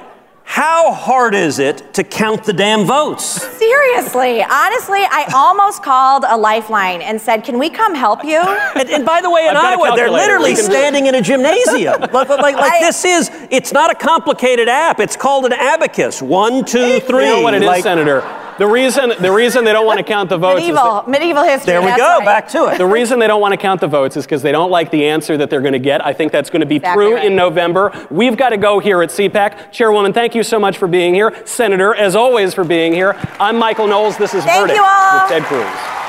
How 0.51 0.91
hard 0.93 1.35
is 1.35 1.59
it 1.59 1.93
to 1.93 2.03
count 2.03 2.43
the 2.43 2.53
damn 2.53 2.83
votes? 2.83 3.23
Seriously, 3.23 4.41
honestly, 4.41 5.01
I 5.05 5.29
almost 5.35 5.83
called 5.83 6.25
a 6.27 6.35
lifeline 6.35 7.03
and 7.03 7.21
said, 7.21 7.43
"Can 7.43 7.59
we 7.59 7.69
come 7.69 7.93
help 7.93 8.25
you?" 8.25 8.39
And, 8.75 8.89
and 8.89 9.05
by 9.05 9.21
the 9.21 9.29
way, 9.29 9.43
in 9.47 9.55
I've 9.55 9.61
got 9.61 9.79
a 9.79 9.83
Iowa, 9.83 9.95
they're 9.95 10.09
literally 10.09 10.55
standing 10.55 11.05
in 11.05 11.13
a 11.13 11.21
gymnasium. 11.21 12.01
like, 12.13 12.29
like, 12.29 12.55
like 12.55 12.55
I- 12.73 12.79
this 12.79 13.05
is, 13.05 13.29
it's 13.51 13.71
not 13.71 13.91
a 13.91 13.95
complicated 13.95 14.67
app. 14.67 14.99
It's 14.99 15.15
called 15.15 15.45
an 15.45 15.53
abacus. 15.53 16.19
One, 16.19 16.65
two, 16.65 16.99
three. 17.01 17.25
You 17.25 17.35
know 17.35 17.41
what 17.41 17.53
it 17.53 17.61
is, 17.61 17.67
Like, 17.67 17.83
Senator? 17.83 18.21
The 18.59 18.67
reason, 18.67 19.13
the 19.21 19.31
reason 19.31 19.63
they 19.63 19.71
don't 19.73 19.85
want 19.85 19.97
to 19.99 20.03
count 20.03 20.29
the 20.29 20.37
votes 20.37 20.61
is 20.61 20.67
medieval, 20.67 20.95
that- 20.95 21.07
medieval 21.07 21.43
history. 21.43 21.71
There 21.71 21.81
we 21.81 21.95
go. 21.95 22.17
right. 22.17 22.25
Back 22.25 22.47
to 22.49 22.67
it. 22.67 22.77
The 22.77 22.85
reason 22.85 23.17
they 23.17 23.27
don't 23.27 23.41
want 23.41 23.53
to 23.53 23.57
count 23.57 23.79
the 23.81 23.87
votes 23.87 24.17
is 24.17 24.25
because 24.25 24.41
they 24.41 24.51
don't 24.51 24.69
like 24.69 24.91
the 24.91 25.05
answer 25.05 25.37
that 25.37 25.49
they're 25.49 25.61
going 25.61 25.73
to 25.73 25.79
get. 25.79 26.05
I 26.05 26.11
think 26.13 26.31
that's 26.31 26.49
going 26.49 26.59
to 26.59 26.65
be 26.65 26.75
Exactly 26.75 27.05
true 27.05 27.15
right. 27.15 27.25
in 27.25 27.35
November. 27.35 27.91
We've 28.11 28.35
got 28.37 28.49
to 28.49 28.57
go 28.57 28.79
here 28.79 29.01
at 29.01 29.09
CPAC. 29.09 29.71
Chairwoman, 29.71 30.11
thank 30.13 30.35
you 30.35 30.43
so 30.43 30.59
much 30.59 30.77
for 30.77 30.87
being 30.87 31.13
here. 31.13 31.33
Senator, 31.45 31.95
as 31.95 32.15
always, 32.15 32.53
for 32.53 32.63
being 32.65 32.93
here. 32.93 33.15
I'm 33.39 33.57
Michael 33.57 33.87
Knowles. 33.87 34.17
This 34.17 34.33
is 34.33 34.43
Thank 34.43 34.59
Verdict 34.67 34.77
you 34.77 34.83
all. 34.85 35.21
with 35.21 35.29
Ted 35.31 35.43
Cruz. 35.43 36.08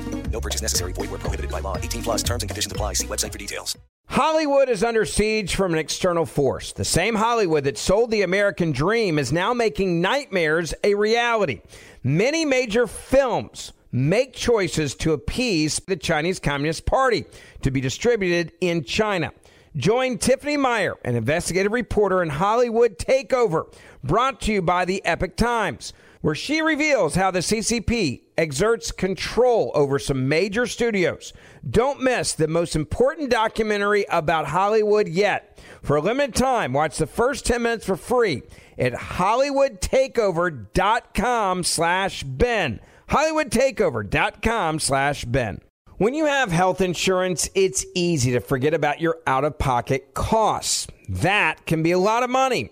Purchase 0.41 0.61
necessary. 0.61 0.93
Void 0.93 1.11
where 1.11 1.19
prohibited 1.19 1.51
by 1.51 1.59
law. 1.59 1.77
18 1.77 2.03
plus 2.03 2.23
terms 2.23 2.43
and 2.43 2.49
conditions 2.49 2.71
apply. 2.71 2.93
See 2.93 3.07
website 3.07 3.31
for 3.31 3.37
details. 3.37 3.77
Hollywood 4.11 4.67
is 4.67 4.83
under 4.83 5.05
siege 5.05 5.55
from 5.55 5.71
an 5.71 5.79
external 5.79 6.25
force. 6.25 6.73
The 6.73 6.83
same 6.83 7.15
Hollywood 7.15 7.63
that 7.63 7.77
sold 7.77 8.11
the 8.11 8.23
American 8.23 8.73
dream 8.73 9.17
is 9.17 9.31
now 9.31 9.53
making 9.53 10.01
nightmares 10.01 10.73
a 10.83 10.95
reality. 10.95 11.61
Many 12.03 12.43
major 12.43 12.87
films 12.87 13.71
make 13.91 14.33
choices 14.33 14.95
to 14.95 15.13
appease 15.13 15.79
the 15.87 15.95
Chinese 15.95 16.39
Communist 16.41 16.85
Party 16.85 17.25
to 17.61 17.71
be 17.71 17.79
distributed 17.79 18.51
in 18.59 18.83
China. 18.83 19.31
Join 19.77 20.17
Tiffany 20.17 20.57
Meyer, 20.57 20.97
an 21.05 21.15
investigative 21.15 21.71
reporter 21.71 22.21
in 22.21 22.27
Hollywood 22.27 22.97
Takeover, 22.97 23.73
brought 24.03 24.41
to 24.41 24.51
you 24.51 24.61
by 24.61 24.83
the 24.83 25.01
Epoch 25.05 25.37
Times, 25.37 25.93
where 26.19 26.35
she 26.35 26.61
reveals 26.61 27.15
how 27.15 27.31
the 27.31 27.39
CCP 27.39 28.23
exerts 28.41 28.91
control 28.91 29.71
over 29.75 29.99
some 29.99 30.27
major 30.27 30.65
studios. 30.65 31.31
Don't 31.69 32.01
miss 32.01 32.33
the 32.33 32.47
most 32.47 32.75
important 32.75 33.29
documentary 33.29 34.07
about 34.09 34.47
Hollywood 34.47 35.07
yet. 35.07 35.59
For 35.83 35.97
a 35.97 36.01
limited 36.01 36.33
time, 36.33 36.73
watch 36.73 36.97
the 36.97 37.05
first 37.05 37.45
10 37.45 37.61
minutes 37.61 37.85
for 37.85 37.95
free 37.95 38.41
at 38.79 38.93
hollywoodtakeover.com 38.93 41.63
slash 41.63 42.23
Ben. 42.23 42.79
hollywoodtakeover.com 43.09 44.79
slash 44.79 45.25
Ben. 45.25 45.61
When 45.97 46.15
you 46.15 46.25
have 46.25 46.51
health 46.51 46.81
insurance, 46.81 47.47
it's 47.53 47.85
easy 47.93 48.31
to 48.31 48.39
forget 48.39 48.73
about 48.73 49.01
your 49.01 49.19
out-of-pocket 49.27 50.15
costs. 50.15 50.87
That 51.07 51.67
can 51.67 51.83
be 51.83 51.91
a 51.91 51.99
lot 51.99 52.23
of 52.23 52.31
money. 52.31 52.71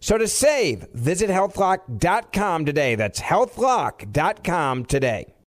So 0.00 0.18
to 0.18 0.28
save, 0.28 0.86
visit 0.92 1.30
healthlock.com 1.30 2.64
today. 2.64 2.94
That's 2.94 3.20
healthlock.com 3.20 4.84
today. 4.86 5.34